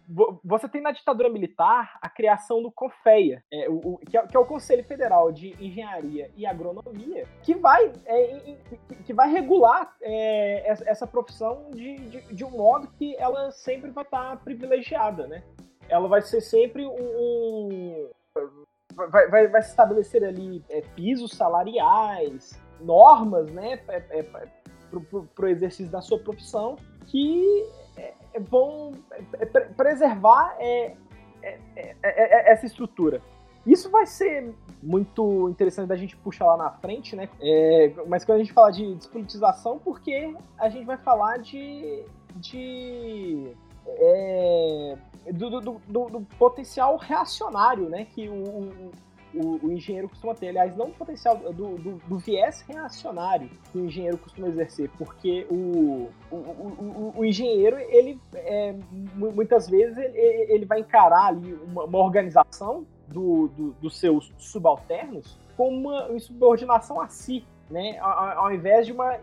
Você 0.44 0.68
tem 0.68 0.82
na 0.82 0.92
ditadura 0.92 1.30
militar 1.30 1.98
a 2.02 2.08
criação 2.08 2.62
do 2.62 2.70
CONFEA, 2.70 3.42
é, 3.50 3.66
o, 3.68 3.98
que, 3.98 4.16
é, 4.16 4.26
que, 4.26 4.36
é, 4.36 4.40
o 4.40 4.44
Conselho 4.44 4.84
Federal 4.84 5.32
de 5.32 5.54
Engenharia 5.58 6.30
e 6.36 6.44
Agronomia, 6.44 7.26
que 7.42 7.54
vai, 7.54 7.90
é, 8.04 8.56
que 9.04 9.14
vai 9.14 9.30
regular 9.30 9.96
é, 10.02 10.70
essa 10.86 11.06
profissão 11.06 11.70
de, 11.70 11.96
de, 11.96 12.34
de, 12.34 12.44
um 12.44 12.50
modo 12.50 12.88
que 12.98 13.16
ela 13.16 13.50
sempre 13.50 13.90
vai 13.90 14.04
estar 14.04 14.36
privilegiada, 14.44 15.26
né? 15.26 15.42
Ela 15.88 16.08
vai 16.08 16.20
ser 16.20 16.42
sempre 16.42 16.86
um... 16.86 18.10
vai, 18.94 19.28
vai, 19.28 19.48
vai 19.48 19.62
se 19.62 19.70
estabelecer 19.70 20.22
ali 20.22 20.62
é, 20.68 20.82
pisos 20.94 21.32
salariais, 21.32 22.60
normas, 22.80 23.50
né? 23.50 23.80
É, 23.88 24.22
para 24.22 25.46
o 25.46 25.48
exercício 25.48 25.90
da 25.90 26.02
sua 26.02 26.18
profissão 26.18 26.76
que 27.06 27.66
é, 27.96 28.14
é 28.34 28.40
vão 28.40 28.92
é, 29.12 29.46
preservar 29.46 30.56
é, 30.58 30.94
essa 32.46 32.66
estrutura. 32.66 33.20
Isso 33.64 33.90
vai 33.90 34.06
ser 34.06 34.54
muito 34.82 35.48
interessante 35.48 35.86
da 35.86 35.96
gente 35.96 36.16
puxar 36.16 36.46
lá 36.46 36.56
na 36.56 36.70
frente, 36.70 37.14
né? 37.14 37.28
Mas 38.08 38.24
quando 38.24 38.36
a 38.36 38.42
gente 38.42 38.52
fala 38.52 38.72
de 38.72 38.94
despolitização, 38.96 39.78
porque 39.78 40.34
a 40.58 40.68
gente 40.68 40.84
vai 40.84 40.96
falar 40.98 41.38
de. 41.38 42.04
de 42.34 43.52
do, 45.32 45.60
do, 45.60 45.60
do, 45.60 46.04
do, 46.08 46.20
potencial 46.38 46.96
reacionário, 46.96 47.88
né? 47.88 48.04
Que 48.04 48.28
o, 48.28 48.90
o, 49.34 49.70
engenheiro 49.72 50.08
costuma 50.08 50.34
ter. 50.34 50.48
Aliás, 50.48 50.76
não 50.76 50.86
do 50.86 50.94
potencial, 50.94 51.36
do, 51.36 51.76
do, 51.78 51.96
do, 51.96 52.18
viés 52.18 52.62
reacionário 52.62 53.48
que 53.70 53.78
o 53.78 53.86
engenheiro 53.86 54.18
costuma 54.18 54.48
exercer, 54.48 54.90
porque 54.98 55.46
o, 55.50 56.08
o, 56.30 57.12
o 57.16 57.24
engenheiro, 57.24 57.78
ele 57.78 58.20
é, 58.34 58.74
muitas 59.14 59.68
vezes, 59.68 59.96
ele, 59.96 60.18
ele 60.52 60.64
vai 60.64 60.80
encarar 60.80 61.26
ali 61.26 61.54
uma, 61.54 61.84
uma 61.84 61.98
organização 61.98 62.86
do, 63.08 63.48
do, 63.48 63.72
dos 63.72 63.98
seus 63.98 64.32
subalternos 64.38 65.38
como 65.56 65.88
uma 65.88 66.12
insubordinação 66.12 67.00
a 67.00 67.08
si, 67.08 67.44
né? 67.70 67.98
Ao, 67.98 68.44
ao 68.44 68.52
invés 68.52 68.86
de 68.86 68.92
uma 68.92 69.18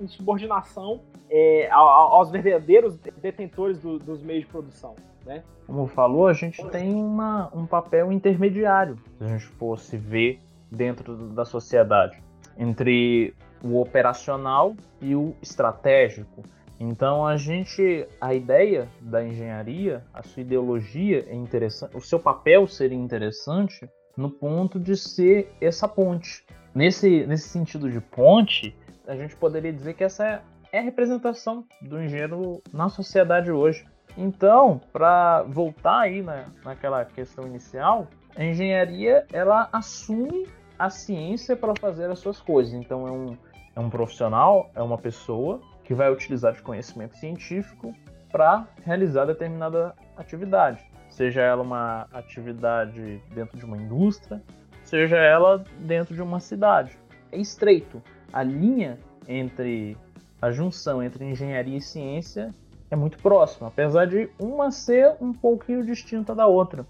insubordinação 0.00 1.02
é, 1.28 1.68
aos 1.70 2.30
verdadeiros 2.30 2.96
detentores 2.96 3.78
do, 3.78 3.98
dos 3.98 4.22
meios 4.22 4.44
de 4.44 4.50
produção. 4.50 4.94
Né? 5.24 5.42
Como 5.66 5.86
falou, 5.86 6.26
a 6.26 6.32
gente 6.32 6.62
tem 6.68 6.94
uma, 6.94 7.50
um 7.54 7.66
papel 7.66 8.12
intermediário, 8.12 8.98
se 9.18 9.24
a 9.24 9.28
gente 9.28 9.46
fosse 9.46 9.96
ver 9.96 10.40
dentro 10.70 11.16
da 11.16 11.44
sociedade, 11.44 12.22
entre 12.58 13.34
o 13.62 13.80
operacional 13.80 14.74
e 15.00 15.14
o 15.14 15.34
estratégico. 15.40 16.42
Então 16.78 17.26
a 17.26 17.36
gente, 17.36 18.06
a 18.20 18.34
ideia 18.34 18.88
da 19.00 19.24
engenharia, 19.24 20.04
a 20.12 20.22
sua 20.22 20.42
ideologia 20.42 21.24
é 21.28 21.34
interessante, 21.34 21.96
o 21.96 22.00
seu 22.00 22.18
papel 22.18 22.66
seria 22.66 22.98
interessante 22.98 23.88
no 24.16 24.30
ponto 24.30 24.78
de 24.78 24.96
ser 24.96 25.50
essa 25.60 25.88
ponte. 25.88 26.44
Nesse, 26.74 27.26
nesse 27.26 27.48
sentido 27.48 27.90
de 27.90 28.00
ponte, 28.00 28.76
a 29.06 29.14
gente 29.14 29.36
poderia 29.36 29.72
dizer 29.72 29.94
que 29.94 30.04
essa 30.04 30.26
é, 30.26 30.42
é 30.72 30.78
a 30.80 30.82
representação 30.82 31.64
do 31.80 32.02
engenheiro 32.02 32.60
na 32.72 32.88
sociedade 32.88 33.50
hoje. 33.50 33.84
Então, 34.16 34.80
para 34.92 35.42
voltar 35.42 36.00
aí 36.00 36.22
na, 36.22 36.46
naquela 36.64 37.04
questão 37.04 37.46
inicial, 37.46 38.06
a 38.36 38.44
engenharia 38.44 39.26
ela 39.32 39.68
assume 39.72 40.46
a 40.78 40.88
ciência 40.90 41.56
para 41.56 41.72
fazer 41.80 42.10
as 42.10 42.18
suas 42.18 42.40
coisas. 42.40 42.72
Então, 42.74 43.06
é 43.06 43.10
um, 43.10 43.36
é 43.74 43.80
um 43.80 43.90
profissional, 43.90 44.70
é 44.74 44.82
uma 44.82 44.98
pessoa 44.98 45.60
que 45.82 45.94
vai 45.94 46.10
utilizar 46.10 46.52
de 46.52 46.62
conhecimento 46.62 47.16
científico 47.16 47.94
para 48.30 48.66
realizar 48.84 49.26
determinada 49.26 49.94
atividade. 50.16 50.84
Seja 51.08 51.42
ela 51.42 51.62
uma 51.62 52.08
atividade 52.12 53.22
dentro 53.32 53.56
de 53.56 53.64
uma 53.64 53.76
indústria, 53.76 54.42
seja 54.82 55.16
ela 55.16 55.64
dentro 55.80 56.14
de 56.14 56.22
uma 56.22 56.40
cidade. 56.40 56.98
É 57.30 57.38
estreito. 57.38 58.02
A 58.32 58.42
linha 58.42 58.98
entre 59.28 59.96
a 60.42 60.50
junção 60.50 61.02
entre 61.02 61.24
engenharia 61.24 61.76
e 61.76 61.80
ciência 61.80 62.50
é 62.94 62.96
muito 62.96 63.18
próxima, 63.18 63.68
apesar 63.68 64.06
de 64.06 64.30
uma 64.38 64.70
ser 64.70 65.14
um 65.20 65.32
pouquinho 65.32 65.84
distinta 65.84 66.34
da 66.34 66.46
outra. 66.46 66.86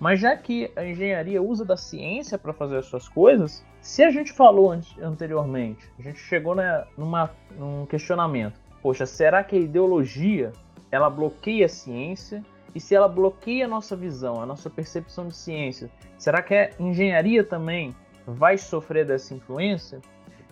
Mas 0.00 0.20
já 0.20 0.36
que 0.36 0.70
a 0.76 0.84
engenharia 0.84 1.42
usa 1.42 1.64
da 1.64 1.76
ciência 1.76 2.38
para 2.38 2.52
fazer 2.52 2.78
as 2.78 2.86
suas 2.86 3.08
coisas, 3.08 3.64
se 3.80 4.02
a 4.04 4.10
gente 4.10 4.32
falou 4.32 4.72
anteriormente, 5.02 5.90
a 5.98 6.02
gente 6.02 6.18
chegou 6.20 6.54
na, 6.54 6.86
numa, 6.96 7.30
num 7.58 7.84
questionamento, 7.84 8.58
poxa, 8.80 9.04
será 9.04 9.42
que 9.42 9.56
a 9.56 9.58
ideologia 9.58 10.52
ela 10.90 11.10
bloqueia 11.10 11.66
a 11.66 11.68
ciência? 11.68 12.42
E 12.74 12.80
se 12.80 12.94
ela 12.94 13.08
bloqueia 13.08 13.64
a 13.64 13.68
nossa 13.68 13.96
visão, 13.96 14.40
a 14.40 14.46
nossa 14.46 14.70
percepção 14.70 15.26
de 15.26 15.34
ciência, 15.34 15.90
será 16.16 16.40
que 16.40 16.54
a 16.54 16.70
engenharia 16.78 17.42
também 17.42 17.94
vai 18.24 18.56
sofrer 18.56 19.04
dessa 19.04 19.34
influência? 19.34 20.00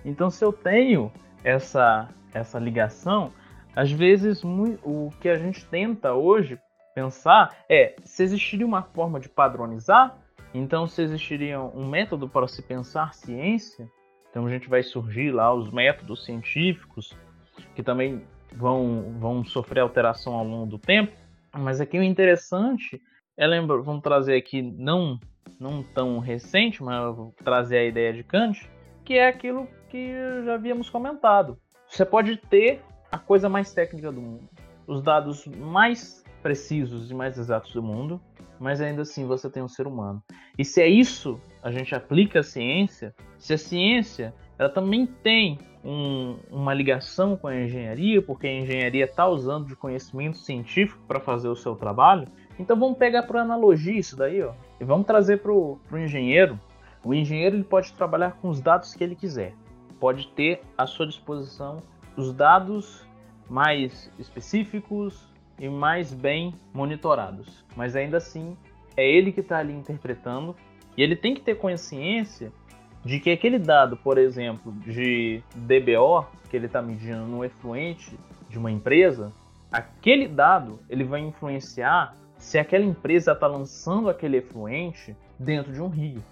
Então, 0.05 0.29
se 0.31 0.45
eu 0.45 0.53
tenho 0.53 1.13
essa, 1.45 2.09
essa 2.35 2.59
ligação, 2.59 3.31
às 3.77 3.93
vezes, 3.93 4.43
o 4.43 5.11
que 5.21 5.29
a 5.29 5.37
gente 5.37 5.63
tenta 5.67 6.15
hoje 6.15 6.59
pensar 6.95 7.55
é 7.69 7.95
se 8.03 8.23
existiria 8.23 8.65
uma 8.65 8.83
forma 8.83 9.21
de 9.21 9.29
padronizar, 9.29 10.17
então 10.55 10.87
se 10.87 11.03
existiria 11.03 11.61
um 11.61 11.87
método 11.87 12.27
para 12.27 12.49
se 12.49 12.63
pensar 12.63 13.13
ciência, 13.13 13.87
então 14.31 14.47
a 14.47 14.51
gente 14.51 14.67
vai 14.67 14.83
surgir 14.83 15.31
lá 15.31 15.53
os 15.53 15.71
métodos 15.71 16.25
científicos 16.25 17.15
que 17.75 17.83
também 17.83 18.23
vão, 18.55 19.15
vão 19.19 19.45
sofrer 19.45 19.81
alteração 19.81 20.33
ao 20.33 20.45
longo 20.45 20.67
do 20.67 20.79
tempo. 20.79 21.13
Mas 21.55 21.79
aqui 21.79 21.99
o 21.99 22.03
interessante 22.03 22.99
é 23.37 23.47
lembra, 23.47 23.77
vamos 23.83 24.03
trazer 24.03 24.37
aqui 24.37 24.63
não 24.63 25.21
não 25.61 25.83
tão 25.83 26.19
recente, 26.19 26.83
mas 26.83 27.15
vou 27.15 27.35
trazer 27.45 27.79
a 27.79 27.85
ideia 27.85 28.13
de 28.13 28.23
Kant, 28.25 28.69
que 29.05 29.15
é 29.15 29.29
aquilo 29.29 29.69
que 29.89 30.13
já 30.45 30.55
havíamos 30.55 30.91
comentado. 30.91 31.59
Você 31.87 32.05
pode 32.05 32.37
ter 32.37 32.83
a 33.11 33.19
coisa 33.19 33.49
mais 33.49 33.73
técnica 33.73 34.11
do 34.11 34.21
mundo, 34.21 34.49
os 34.87 35.03
dados 35.03 35.47
mais 35.47 36.25
precisos 36.43 37.11
e 37.11 37.15
mais 37.15 37.39
exatos 37.39 37.73
do 37.73 37.83
mundo, 37.83 38.21
mas 38.59 38.81
ainda 38.81 39.03
assim 39.03 39.27
você 39.27 39.51
tem 39.51 39.63
um 39.63 39.69
ser 39.69 39.87
humano. 39.87 40.23
E 40.59 40.65
se 40.65 40.81
é 40.81 40.87
isso, 40.87 41.41
a 41.63 41.71
gente 41.71 41.95
aplica 41.95 42.41
a 42.41 42.43
ciência, 42.43 43.15
se 43.39 43.53
a 43.53 43.59
ciência 43.59 44.35
ela 44.59 44.69
também 44.69 45.07
tem 45.07 45.59
um, 45.85 46.37
uma 46.51 46.73
ligação 46.73 47.37
com 47.37 47.47
a 47.47 47.57
engenharia, 47.57 48.23
porque 48.23 48.47
a 48.47 48.53
engenharia 48.53 49.05
está 49.05 49.27
usando 49.27 49.67
de 49.67 49.77
conhecimento 49.77 50.39
científico 50.39 51.01
para 51.07 51.21
fazer 51.21 51.49
o 51.49 51.57
seu 51.57 51.75
trabalho, 51.77 52.27
então 52.59 52.79
vamos 52.79 52.97
pegar 52.97 53.25
por 53.25 53.37
analogia 53.37 53.99
isso 53.99 54.17
daí, 54.17 54.43
ó, 54.43 54.53
e 54.81 54.85
vamos 54.85 55.07
trazer 55.07 55.39
para 55.39 55.53
o 55.53 55.79
engenheiro. 55.93 56.59
O 57.05 57.15
engenheiro 57.15 57.57
ele 57.57 57.65
pode 57.65 57.93
trabalhar 57.93 58.33
com 58.41 58.49
os 58.49 58.61
dados 58.61 58.95
que 58.95 59.05
ele 59.05 59.15
quiser, 59.15 59.55
pode 60.01 60.29
ter 60.29 60.63
à 60.77 60.87
sua 60.87 61.07
disposição 61.07 61.83
os 62.17 62.33
dados 62.33 63.05
mais 63.49 64.11
específicos 64.19 65.29
e 65.59 65.69
mais 65.69 66.13
bem 66.13 66.55
monitorados. 66.73 67.65
Mas 67.77 67.95
ainda 67.95 68.17
assim, 68.17 68.57
é 68.97 69.09
ele 69.09 69.33
que 69.33 69.41
está 69.41 69.59
ali 69.59 69.73
interpretando 69.73 70.57
e 70.97 71.03
ele 71.03 71.15
tem 71.15 71.35
que 71.35 71.41
ter 71.41 71.57
consciência 71.57 72.53
de 73.05 73.21
que 73.21 73.31
aquele 73.31 73.59
dado, 73.59 73.97
por 73.97 74.19
exemplo, 74.19 74.73
de 74.73 75.43
DBO, 75.55 76.27
que 76.51 76.57
ele 76.57 76.67
está 76.67 76.83
medindo 76.83 77.25
no 77.25 77.45
efluente 77.45 78.19
de 78.49 78.59
uma 78.59 78.71
empresa, 78.71 79.33
aquele 79.71 80.27
dado 80.27 80.81
ele 80.89 81.05
vai 81.05 81.21
influenciar 81.21 82.15
se 82.39 82.59
aquela 82.59 82.85
empresa 82.85 83.33
está 83.33 83.47
lançando 83.47 84.09
aquele 84.09 84.39
efluente 84.39 85.17
dentro 85.39 85.73
de 85.73 85.81
um 85.81 85.89
rio. 85.89 86.23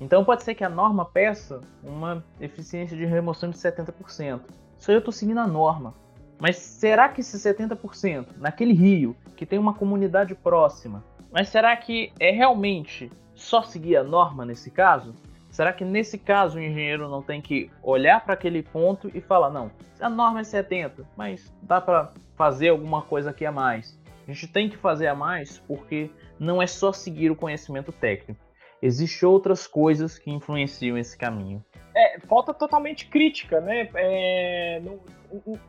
Então 0.00 0.24
pode 0.24 0.42
ser 0.42 0.54
que 0.54 0.64
a 0.64 0.68
norma 0.68 1.04
peça 1.04 1.60
uma 1.82 2.24
eficiência 2.40 2.96
de 2.96 3.04
remoção 3.04 3.50
de 3.50 3.56
70%. 3.56 4.40
Isso 4.78 4.90
aí 4.90 4.96
eu 4.96 4.98
estou 4.98 5.12
seguindo 5.12 5.38
a 5.38 5.46
norma. 5.46 5.94
Mas 6.38 6.56
será 6.56 7.08
que 7.08 7.20
esse 7.20 7.38
70% 7.38 8.36
naquele 8.36 8.72
rio, 8.72 9.16
que 9.36 9.46
tem 9.46 9.58
uma 9.58 9.74
comunidade 9.74 10.34
próxima, 10.34 11.04
mas 11.32 11.48
será 11.48 11.76
que 11.76 12.12
é 12.20 12.30
realmente 12.30 13.10
só 13.34 13.62
seguir 13.62 13.96
a 13.96 14.04
norma 14.04 14.44
nesse 14.44 14.70
caso? 14.70 15.14
Será 15.50 15.72
que 15.72 15.84
nesse 15.84 16.18
caso 16.18 16.58
o 16.58 16.60
engenheiro 16.60 17.08
não 17.08 17.22
tem 17.22 17.40
que 17.40 17.70
olhar 17.82 18.24
para 18.24 18.34
aquele 18.34 18.62
ponto 18.62 19.10
e 19.14 19.20
falar: 19.20 19.50
não, 19.50 19.70
a 20.00 20.08
norma 20.08 20.40
é 20.40 20.44
70, 20.44 21.06
mas 21.16 21.52
dá 21.62 21.80
para 21.80 22.12
fazer 22.36 22.70
alguma 22.70 23.02
coisa 23.02 23.30
aqui 23.30 23.46
a 23.46 23.52
mais? 23.52 23.98
A 24.26 24.32
gente 24.32 24.48
tem 24.48 24.68
que 24.68 24.76
fazer 24.76 25.06
a 25.06 25.14
mais 25.14 25.58
porque 25.58 26.10
não 26.38 26.60
é 26.60 26.66
só 26.66 26.92
seguir 26.92 27.30
o 27.30 27.36
conhecimento 27.36 27.92
técnico. 27.92 28.40
Existem 28.82 29.28
outras 29.28 29.66
coisas 29.66 30.18
que 30.18 30.30
influenciam 30.30 30.98
esse 30.98 31.16
caminho. 31.16 31.64
É, 31.96 32.18
falta 32.20 32.52
totalmente 32.52 33.06
crítica, 33.06 33.60
né? 33.60 33.88
É, 33.94 34.80
não, 34.80 34.98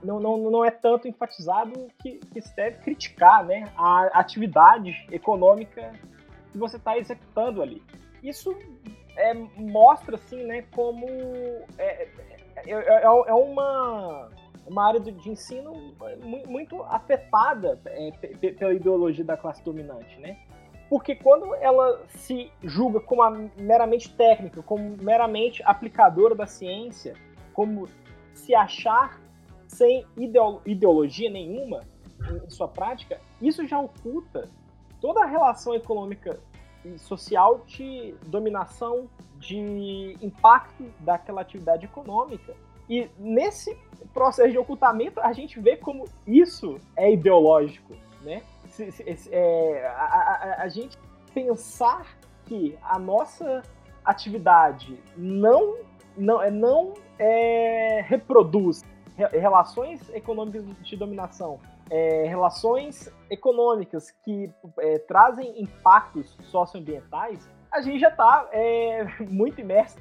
não, 0.03 0.19
não, 0.19 0.51
não 0.51 0.65
é 0.65 0.71
tanto 0.71 1.07
enfatizado 1.07 1.87
que, 2.01 2.17
que 2.17 2.41
se 2.41 2.55
deve 2.55 2.77
criticar 2.79 3.45
né? 3.45 3.65
a 3.77 4.19
atividade 4.19 5.05
econômica 5.11 5.91
que 6.51 6.57
você 6.57 6.77
está 6.77 6.97
executando 6.97 7.61
ali. 7.61 7.83
Isso 8.23 8.57
é, 9.15 9.33
mostra 9.33 10.15
assim, 10.15 10.43
né, 10.43 10.63
como 10.73 11.05
é, 11.77 12.07
é, 12.55 12.71
é, 12.71 13.03
é 13.03 13.33
uma, 13.33 14.29
uma 14.65 14.87
área 14.87 14.99
de 14.99 15.29
ensino 15.29 15.73
muito 16.47 16.81
afetada 16.83 17.79
é, 17.85 18.11
pela 18.53 18.73
ideologia 18.73 19.23
da 19.23 19.37
classe 19.37 19.63
dominante, 19.63 20.19
né? 20.19 20.37
Porque 20.89 21.15
quando 21.15 21.55
ela 21.55 22.01
se 22.09 22.51
julga 22.63 22.99
como 22.99 23.49
meramente 23.57 24.13
técnica, 24.13 24.61
como 24.61 24.95
meramente 25.01 25.63
aplicadora 25.63 26.35
da 26.35 26.45
ciência, 26.45 27.15
como 27.53 27.87
se 28.33 28.53
achar 28.53 29.19
sem 29.67 30.05
ideologia 30.65 31.29
nenhuma 31.29 31.81
em 32.45 32.49
sua 32.49 32.67
prática, 32.67 33.19
isso 33.41 33.65
já 33.67 33.79
oculta 33.79 34.47
toda 35.01 35.23
a 35.23 35.25
relação 35.25 35.73
econômica 35.73 36.39
e 36.83 36.99
social 36.99 37.61
de 37.65 38.13
dominação, 38.27 39.09
de 39.39 40.15
impacto 40.21 40.85
daquela 40.99 41.41
atividade 41.41 41.85
econômica. 41.85 42.55
E 42.87 43.09
nesse 43.17 43.75
processo 44.13 44.51
de 44.51 44.57
ocultamento, 44.57 45.19
a 45.19 45.33
gente 45.33 45.59
vê 45.59 45.75
como 45.75 46.05
isso 46.27 46.79
é 46.95 47.11
ideológico, 47.11 47.93
né? 48.21 48.43
Se, 48.75 48.91
se, 48.91 49.29
é, 49.31 49.87
a, 49.87 50.03
a, 50.59 50.63
a 50.63 50.67
gente 50.67 50.97
pensar 51.33 52.17
que 52.45 52.77
a 52.81 52.99
nossa 52.99 53.63
atividade 54.03 55.01
não 55.17 55.77
não, 56.17 56.41
é, 56.41 56.49
não 56.49 56.93
é, 57.19 58.01
reproduz 58.07 58.83
relações 59.31 60.09
econômicas 60.13 60.63
de 60.81 60.95
dominação, 60.95 61.59
é, 61.89 62.23
relações 62.23 63.11
econômicas 63.29 64.11
que 64.23 64.51
é, 64.79 64.99
trazem 64.99 65.61
impactos 65.61 66.37
socioambientais, 66.43 67.49
a 67.71 67.81
gente 67.81 67.99
já 67.99 68.09
está 68.09 68.47
é, 68.51 69.05
muito 69.29 69.59
imerso. 69.59 69.97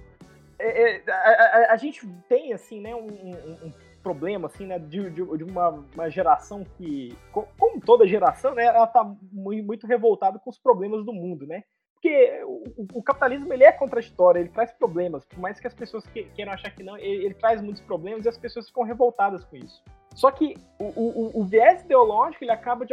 É, 0.58 1.02
a, 1.08 1.12
a, 1.12 1.72
a, 1.72 1.76
gente 1.76 2.06
tem, 2.28 2.52
assim, 2.52 2.80
né, 2.80 2.94
um, 2.94 3.06
um, 3.06 3.66
um 3.66 3.72
problema, 4.04 4.46
assim, 4.46 4.66
né, 4.66 4.78
de, 4.78 5.10
de, 5.10 5.36
de 5.36 5.44
uma, 5.44 5.70
uma, 5.94 6.10
geração 6.10 6.62
que, 6.76 7.16
como 7.32 7.80
toda 7.80 8.06
geração, 8.06 8.54
né, 8.54 8.64
ela 8.66 8.84
está 8.84 9.02
muito, 9.32 9.86
revoltada 9.86 10.38
com 10.38 10.50
os 10.50 10.58
problemas 10.58 11.04
do 11.04 11.12
mundo, 11.12 11.46
né? 11.46 11.64
Porque 11.94 12.42
o, 12.44 12.98
o, 12.98 13.02
capitalismo 13.02 13.50
ele 13.50 13.64
é 13.64 13.72
contraditório, 13.72 14.38
ele 14.38 14.50
traz 14.50 14.70
problemas, 14.72 15.24
por 15.24 15.38
mais 15.38 15.58
que 15.58 15.66
as 15.66 15.74
pessoas 15.74 16.06
que, 16.06 16.24
queiram 16.34 16.52
achar 16.52 16.70
que 16.70 16.82
não, 16.82 16.98
ele, 16.98 17.24
ele, 17.24 17.34
traz 17.34 17.62
muitos 17.62 17.82
problemas 17.82 18.26
e 18.26 18.28
as 18.28 18.36
pessoas 18.36 18.68
ficam 18.68 18.84
revoltadas 18.84 19.42
com 19.44 19.56
isso. 19.56 19.82
Só 20.14 20.30
que 20.30 20.54
o, 20.78 20.84
o, 20.84 21.40
o 21.40 21.44
viés 21.44 21.82
ideológico 21.82 22.44
ele 22.44 22.52
acaba 22.52 22.86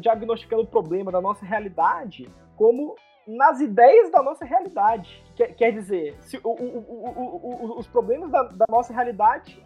diagnosticando 0.00 0.62
o 0.62 0.66
problema 0.66 1.12
da 1.12 1.20
nossa 1.20 1.44
realidade 1.44 2.28
como 2.56 2.96
nas 3.28 3.60
ideias 3.60 4.10
da 4.10 4.22
nossa 4.22 4.44
realidade. 4.44 5.22
Quer, 5.36 5.54
quer 5.54 5.72
dizer, 5.72 6.16
se 6.20 6.40
os 6.42 7.86
problemas 7.88 8.30
da, 8.30 8.42
da, 8.44 8.64
nossa 8.70 8.92
realidade 8.92 9.62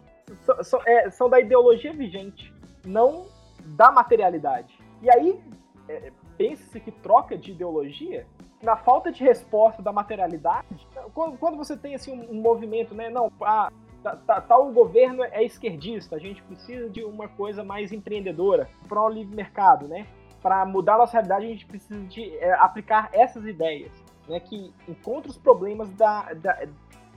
é, 0.85 1.09
são, 1.09 1.29
da 1.29 1.39
ideologia 1.39 1.93
vigente, 1.93 2.53
não 2.85 3.25
da 3.65 3.91
materialidade. 3.91 4.77
E 5.01 5.09
aí, 5.09 5.41
é, 5.87 6.11
pense-se 6.37 6.79
que 6.79 6.91
troca 6.91 7.37
de 7.37 7.51
ideologia 7.51 8.25
na 8.61 8.77
falta 8.77 9.11
de 9.11 9.23
resposta 9.23 9.81
da 9.81 9.91
materialidade, 9.91 10.87
quando, 11.13 11.37
quando 11.37 11.57
você 11.57 11.75
tem 11.75 11.95
assim 11.95 12.11
um, 12.11 12.37
um 12.37 12.41
movimento, 12.41 12.95
né, 12.95 13.09
não, 13.09 13.29
ah, 13.41 13.69
tá, 14.01 14.15
tá, 14.15 14.41
tal 14.41 14.71
governo 14.71 15.23
é 15.23 15.43
esquerdista, 15.43 16.15
a 16.15 16.19
gente 16.19 16.41
precisa 16.43 16.89
de 16.89 17.03
uma 17.03 17.27
coisa 17.27 17.63
mais 17.63 17.91
empreendedora, 17.91 18.69
para 18.87 19.01
o 19.01 19.09
livre 19.09 19.35
mercado, 19.35 19.87
né? 19.87 20.07
Para 20.41 20.65
mudar 20.65 20.95
a 20.95 20.97
nossa 20.99 21.13
realidade, 21.13 21.45
a 21.45 21.49
gente 21.49 21.65
precisa 21.65 21.99
de 22.05 22.37
é, 22.37 22.53
aplicar 22.53 23.09
essas 23.13 23.45
ideias, 23.45 23.91
né, 24.27 24.39
que 24.39 24.73
encontra 24.87 25.29
os 25.29 25.37
problemas 25.37 25.89
da, 25.93 26.33
da, 26.33 26.67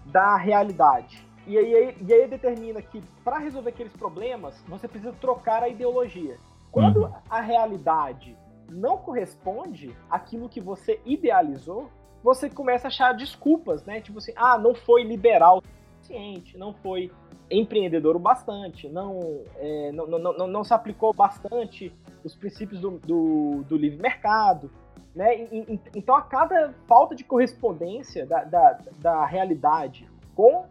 da 0.07 0.37
realidade. 0.37 1.26
E 1.47 1.57
aí, 1.57 1.97
e 2.01 2.13
aí 2.13 2.27
determina 2.27 2.83
que 2.83 3.01
para 3.25 3.39
resolver 3.39 3.71
aqueles 3.71 3.93
problemas, 3.93 4.63
você 4.69 4.89
precisa 4.89 5.13
trocar 5.21 5.63
a 5.63 5.69
ideologia. 5.69 6.39
Quando 6.73 7.05
uhum. 7.05 7.13
a 7.31 7.41
realidade 7.41 8.37
não 8.69 8.99
corresponde 8.99 9.97
àquilo 10.11 10.49
que 10.49 10.61
você 10.61 11.01
idealizou, 11.05 11.89
você 12.23 12.51
começa 12.51 12.87
a 12.87 12.89
achar 12.89 13.13
desculpas, 13.13 13.85
né? 13.85 14.01
Tipo 14.01 14.19
assim, 14.19 14.33
ah, 14.35 14.59
não 14.59 14.75
foi 14.75 15.05
liberal 15.05 15.59
o 15.59 15.63
suficiente, 15.97 16.59
não 16.59 16.75
foi 16.75 17.11
empreendedor 17.49 18.17
o 18.17 18.19
bastante, 18.19 18.89
não, 18.89 19.43
é, 19.57 19.93
não, 19.93 20.07
não, 20.07 20.19
não, 20.19 20.47
não, 20.49 20.65
se 20.65 20.75
aplicou 20.75 21.15
bastante 21.15 21.95
os 22.25 22.35
princípios 22.35 22.81
do, 22.81 22.99
do, 22.99 23.63
do 23.69 23.77
livre 23.77 24.03
mercado, 24.03 24.69
né? 25.15 25.45
E, 25.45 25.81
então, 25.95 26.17
a 26.17 26.23
cada 26.23 26.75
falta 26.89 27.15
de 27.15 27.23
correspondência 27.23 28.27
da, 28.27 28.43
da, 28.43 28.79
da 28.99 29.25
realidade 29.25 30.11
com 30.35 30.67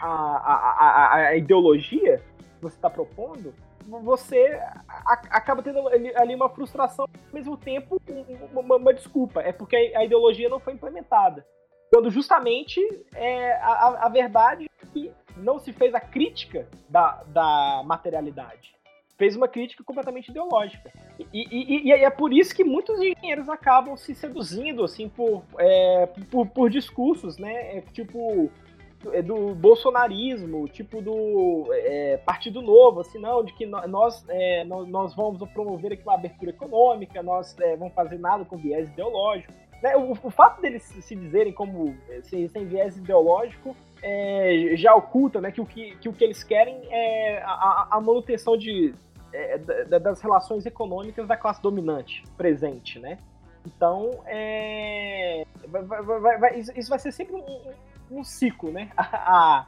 a, 0.00 0.06
a, 0.06 1.16
a, 1.16 1.16
a 1.28 1.36
ideologia 1.36 2.22
que 2.56 2.62
você 2.62 2.76
está 2.76 2.90
propondo, 2.90 3.54
você 3.86 4.60
acaba 5.30 5.62
tendo 5.62 5.88
ali 5.88 6.34
uma 6.34 6.48
frustração, 6.50 7.06
ao 7.06 7.34
mesmo 7.34 7.56
tempo 7.56 8.00
uma, 8.52 8.76
uma 8.76 8.92
desculpa. 8.92 9.40
É 9.40 9.52
porque 9.52 9.76
a 9.76 10.04
ideologia 10.04 10.48
não 10.48 10.60
foi 10.60 10.74
implementada. 10.74 11.46
Quando 11.90 12.10
justamente 12.10 12.80
é, 13.14 13.52
a, 13.54 14.06
a 14.06 14.08
verdade 14.10 14.66
é 14.82 14.86
que 14.86 15.10
não 15.36 15.58
se 15.58 15.72
fez 15.72 15.94
a 15.94 16.00
crítica 16.00 16.68
da, 16.88 17.22
da 17.28 17.82
materialidade. 17.84 18.76
Fez 19.16 19.34
uma 19.34 19.48
crítica 19.48 19.82
completamente 19.82 20.28
ideológica. 20.28 20.92
E, 21.18 21.26
e, 21.32 21.88
e, 21.88 21.92
é 21.92 22.10
por 22.10 22.32
isso 22.32 22.54
que 22.54 22.62
muitos 22.62 23.00
engenheiros 23.00 23.48
acabam 23.48 23.96
se 23.96 24.14
seduzindo 24.14 24.84
assim 24.84 25.08
por, 25.08 25.42
é, 25.58 26.06
por, 26.30 26.46
por 26.46 26.70
discursos, 26.70 27.36
né? 27.36 27.78
É, 27.78 27.80
tipo, 27.92 28.48
é 29.12 29.22
do 29.22 29.54
bolsonarismo, 29.54 30.68
tipo 30.68 31.00
do 31.00 31.68
é, 31.72 32.16
Partido 32.18 32.60
Novo, 32.60 33.00
assim, 33.00 33.18
não, 33.18 33.44
de 33.44 33.52
que 33.52 33.64
nós, 33.66 34.24
é, 34.28 34.64
nós 34.64 35.14
vamos 35.14 35.40
promover 35.50 35.92
aqui 35.92 36.02
uma 36.02 36.14
abertura 36.14 36.50
econômica, 36.50 37.22
nós 37.22 37.56
é, 37.60 37.76
vamos 37.76 37.94
fazer 37.94 38.18
nada 38.18 38.44
com 38.44 38.56
viés 38.56 38.88
ideológico. 38.88 39.52
Né? 39.82 39.96
O, 39.96 40.12
o, 40.12 40.30
fato 40.30 40.60
deles 40.60 40.82
se 40.82 41.14
dizerem 41.14 41.52
como 41.52 41.96
é, 42.08 42.20
sem, 42.22 42.66
viés 42.66 42.96
ideológico 42.96 43.76
é, 44.02 44.72
já 44.74 44.94
oculta 44.94 45.40
né, 45.40 45.52
que, 45.52 45.60
o 45.60 45.66
que, 45.66 45.96
que 45.96 46.08
o 46.08 46.12
que 46.12 46.24
eles 46.24 46.42
querem 46.42 46.80
é 46.90 47.40
a, 47.44 47.88
a 47.92 48.00
manutenção 48.00 48.56
de, 48.56 48.92
é, 49.32 49.58
das 49.58 50.20
relações 50.20 50.66
econômicas 50.66 51.28
da 51.28 51.36
classe 51.36 51.62
dominante 51.62 52.24
presente, 52.36 52.98
né? 52.98 53.18
Então, 53.66 54.22
é, 54.26 55.44
vai, 55.68 55.82
vai, 55.82 56.38
vai, 56.38 56.58
isso 56.58 56.88
vai 56.88 56.98
ser 56.98 57.12
sempre 57.12 57.36
um, 57.36 57.72
um 58.10 58.24
ciclo, 58.24 58.70
né? 58.70 58.90
A, 58.96 59.02
a, 59.02 59.66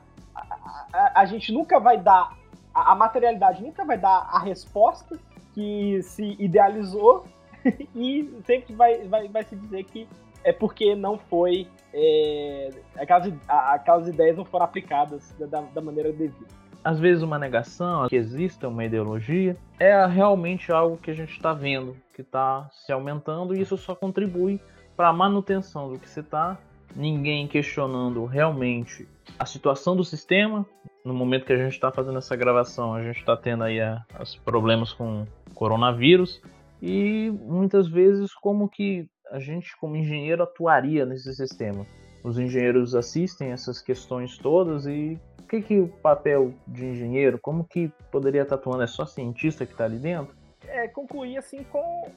a, 0.92 1.20
a, 1.20 1.24
gente 1.24 1.53
nunca 1.53 1.79
vai 1.79 1.98
dar, 1.98 2.37
a, 2.74 2.94
materialidade 2.94 3.62
nunca 3.62 3.85
vai 3.85 3.98
dar 3.98 4.29
a 4.31 4.38
resposta 4.38 5.18
que 5.55 6.00
se 6.03 6.37
idealizou 6.38 7.26
e 7.94 8.29
sempre 8.44 8.74
vai, 8.74 9.07
vai, 9.09 9.29
vai 9.29 9.44
se 9.44 9.57
dizer 9.57 9.85
que 9.85 10.09
é 10.42 10.53
porque 10.53 10.94
não 10.94 11.18
foi, 11.18 11.68
é, 11.92 12.70
aquelas, 12.96 13.33
aquelas 13.46 14.09
ideias 14.09 14.37
não 14.37 14.44
foram 14.44 14.64
aplicadas 14.64 15.35
da, 15.38 15.61
da 15.61 15.81
maneira 15.81 16.12
devida. 16.12 16.61
Às 16.83 16.98
vezes 16.98 17.22
uma 17.22 17.38
negação, 17.38 18.09
que 18.09 18.16
exista 18.16 18.66
uma 18.66 18.85
ideologia, 18.85 19.55
é 19.79 20.07
realmente 20.07 20.72
algo 20.72 20.96
que 20.96 21.11
a 21.11 21.14
gente 21.14 21.33
está 21.33 21.53
vendo, 21.53 21.94
que 22.14 22.22
está 22.22 22.70
se 22.72 22.90
aumentando 22.90 23.55
e 23.55 23.61
isso 23.61 23.76
só 23.76 23.94
contribui 23.94 24.59
para 24.96 25.09
a 25.09 25.12
manutenção 25.12 25.92
do 25.92 25.98
que 25.98 26.09
se 26.09 26.20
está 26.20 26.59
ninguém 26.94 27.46
questionando 27.46 28.24
realmente 28.24 29.07
a 29.38 29.46
situação 29.46 29.96
do 29.96 30.05
sistema. 30.05 30.66
No 31.05 31.14
momento 31.14 31.46
que 31.46 31.53
a 31.53 31.57
gente 31.57 31.72
está 31.72 31.90
fazendo 31.90 32.18
essa 32.18 32.37
gravação, 32.37 32.94
a 32.94 33.03
gente 33.03 33.18
está 33.18 33.37
tendo 33.37 33.64
aí 33.64 33.79
os 34.20 34.37
problemas 34.37 34.92
com 34.92 35.26
coronavírus 35.55 36.42
e 36.83 37.31
muitas 37.31 37.88
vezes 37.88 38.35
como 38.35 38.68
que 38.68 39.09
a 39.31 39.38
gente 39.38 39.76
como 39.79 39.96
engenheiro 39.96 40.42
atuaria 40.42 41.07
nesse 41.07 41.35
sistema. 41.35 41.87
Os 42.22 42.38
engenheiros 42.38 42.94
assistem 42.94 43.53
essas 43.53 43.81
questões 43.81 44.37
todas 44.37 44.87
e 44.87 45.18
o 45.38 45.46
que, 45.46 45.62
que 45.62 45.81
o 45.81 45.88
papel 45.88 46.55
de 46.66 46.85
engenheiro, 46.85 47.38
como 47.40 47.64
que 47.64 47.90
poderia 48.11 48.42
estar 48.42 48.57
atuando? 48.57 48.83
É 48.83 48.87
só 48.87 49.07
cientista 49.07 49.64
que 49.64 49.72
está 49.72 49.85
ali 49.85 49.98
dentro? 49.98 50.35
É, 50.70 50.88
concluir 50.88 51.38
assim 51.38 51.64
com 51.64 52.11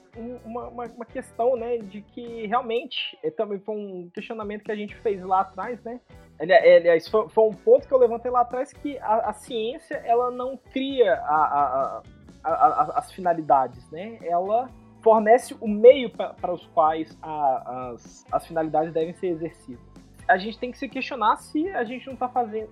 uma, 0.46 0.68
uma, 0.68 0.86
uma, 0.86 1.06
questão, 1.06 1.56
né, 1.56 1.78
de 1.78 2.02
que 2.02 2.46
realmente 2.48 3.18
é, 3.24 3.30
também 3.30 3.60
foi 3.60 3.76
um 3.76 4.10
questionamento 4.14 4.64
que 4.64 4.72
a 4.72 4.76
gente 4.76 4.96
fez 4.98 5.24
lá 5.24 5.42
atrás, 5.42 5.82
né? 5.84 6.00
Aliás, 6.40 7.08
foi, 7.08 7.30
foi 7.30 7.44
um 7.46 7.54
ponto 7.54 7.88
que 7.88 7.94
eu 7.94 7.98
levantei 7.98 8.32
lá 8.32 8.42
atrás 8.42 8.74
que 8.74 8.98
a, 9.00 9.30
a 9.30 9.34
ciência 9.34 9.96
ela 10.06 10.32
não 10.32 10.58
cria 10.58 11.14
a, 11.14 12.02
a, 12.44 13.00
as 13.00 13.12
finalidades, 13.12 13.90
né? 13.92 14.18
Ela 14.22 14.68
fornece 15.02 15.56
o 15.60 15.68
meio 15.68 16.10
para 16.10 16.54
os 16.54 16.66
quais 16.68 17.18
as, 17.22 18.26
as 18.32 18.48
finalidades 18.48 18.94
devem 18.94 19.14
ser 19.14 19.28
exercidas. 19.28 19.93
A 20.28 20.38
gente 20.38 20.58
tem 20.58 20.72
que 20.72 20.78
se 20.78 20.88
questionar 20.88 21.38
se 21.38 21.70
a 21.70 21.84
gente 21.84 22.06
não 22.06 22.14
está 22.14 22.30
fazendo, 22.30 22.70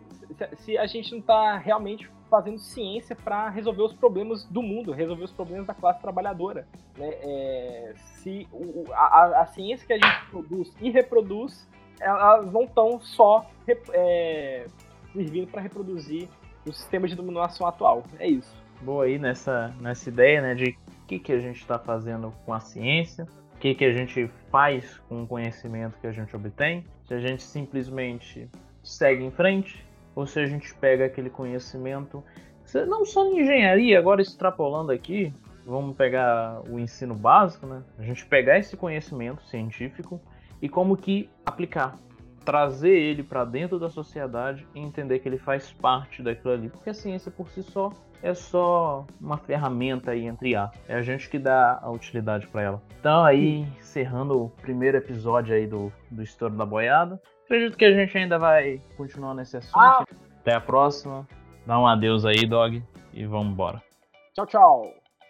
se, 0.57 0.77
a 0.77 0.85
gente 0.85 1.11
não 1.11 1.19
está 1.19 1.57
realmente 1.57 2.09
fazendo 2.29 2.57
ciência 2.59 3.15
para 3.15 3.49
resolver 3.49 3.83
os 3.83 3.93
problemas 3.93 4.45
do 4.45 4.61
mundo, 4.61 4.93
resolver 4.93 5.25
os 5.25 5.31
problemas 5.33 5.67
da 5.67 5.73
classe 5.73 6.01
trabalhadora. 6.01 6.65
Né? 6.97 7.09
É, 7.21 7.93
se 7.95 8.47
o, 8.53 8.85
a, 8.93 9.41
a, 9.41 9.45
ciência 9.47 9.85
que 9.85 9.93
a 9.93 9.97
gente 9.97 10.29
produz 10.29 10.73
e 10.79 10.89
reproduz, 10.89 11.67
elas 11.99 12.51
não 12.51 12.63
estão 12.63 12.99
só 13.01 13.45
é, 13.67 14.65
servindo 15.13 15.47
para 15.47 15.61
reproduzir 15.61 16.29
o 16.65 16.71
sistema 16.71 17.07
de 17.07 17.15
dominação 17.15 17.67
atual. 17.67 18.03
É 18.17 18.27
isso. 18.27 18.55
Boa 18.81 19.05
aí 19.05 19.19
nessa, 19.19 19.75
nessa 19.79 20.09
ideia 20.09 20.41
né, 20.41 20.55
de 20.55 20.77
o 21.03 21.05
que, 21.07 21.19
que 21.19 21.31
a 21.33 21.39
gente 21.39 21.59
está 21.59 21.77
fazendo 21.77 22.33
com 22.45 22.53
a 22.53 22.59
ciência, 22.59 23.27
que, 23.61 23.75
que 23.75 23.85
a 23.85 23.93
gente 23.93 24.27
faz 24.49 24.97
com 25.07 25.21
o 25.21 25.27
conhecimento 25.27 25.97
que 26.01 26.07
a 26.07 26.11
gente 26.11 26.35
obtém, 26.35 26.83
se 27.07 27.13
a 27.13 27.19
gente 27.19 27.43
simplesmente 27.43 28.49
segue 28.83 29.23
em 29.23 29.29
frente, 29.29 29.85
ou 30.15 30.25
se 30.25 30.39
a 30.39 30.47
gente 30.47 30.73
pega 30.73 31.05
aquele 31.05 31.29
conhecimento, 31.29 32.23
não 32.87 33.05
só 33.05 33.23
em 33.27 33.41
engenharia, 33.41 33.99
agora 33.99 34.19
extrapolando 34.19 34.91
aqui, 34.91 35.31
vamos 35.63 35.95
pegar 35.95 36.59
o 36.67 36.79
ensino 36.79 37.13
básico, 37.13 37.67
né? 37.67 37.83
A 37.99 38.03
gente 38.03 38.25
pegar 38.25 38.57
esse 38.57 38.75
conhecimento 38.75 39.43
científico 39.45 40.19
e 40.59 40.67
como 40.67 40.97
que 40.97 41.29
aplicar, 41.45 41.95
trazer 42.43 42.97
ele 42.97 43.23
para 43.23 43.45
dentro 43.45 43.79
da 43.79 43.89
sociedade 43.89 44.67
e 44.75 44.79
entender 44.79 45.19
que 45.19 45.29
ele 45.29 45.37
faz 45.37 45.71
parte 45.71 46.21
daquilo 46.21 46.53
ali, 46.53 46.69
porque 46.69 46.89
a 46.89 46.93
ciência 46.93 47.31
por 47.31 47.49
si 47.49 47.63
só 47.63 47.91
é 48.23 48.33
só 48.33 49.05
uma 49.19 49.37
ferramenta 49.37 50.11
aí 50.11 50.25
entre 50.25 50.55
a, 50.55 50.69
é 50.87 50.95
a 50.95 51.01
gente 51.01 51.29
que 51.29 51.39
dá 51.39 51.79
a 51.81 51.89
utilidade 51.89 52.47
para 52.47 52.61
ela. 52.61 52.81
Então 52.99 53.23
aí 53.23 53.61
encerrando 53.79 54.43
o 54.43 54.49
primeiro 54.49 54.97
episódio 54.97 55.55
aí 55.55 55.65
do 55.65 55.91
do 56.09 56.21
estouro 56.21 56.55
da 56.55 56.65
boiada. 56.65 57.19
Acredito 57.45 57.77
que 57.77 57.85
a 57.85 57.93
gente 57.93 58.17
ainda 58.17 58.37
vai 58.37 58.79
continuar 58.95 59.33
nesse 59.33 59.57
assunto. 59.57 59.77
Ah. 59.77 60.05
Até 60.39 60.55
a 60.55 60.61
próxima. 60.61 61.27
Dá 61.65 61.79
um 61.79 61.85
adeus 61.85 62.25
aí, 62.25 62.47
dog. 62.47 62.83
E 63.13 63.25
vamos 63.25 63.53
embora. 63.53 63.81
Tchau, 64.33 64.45
tchau. 64.45 65.00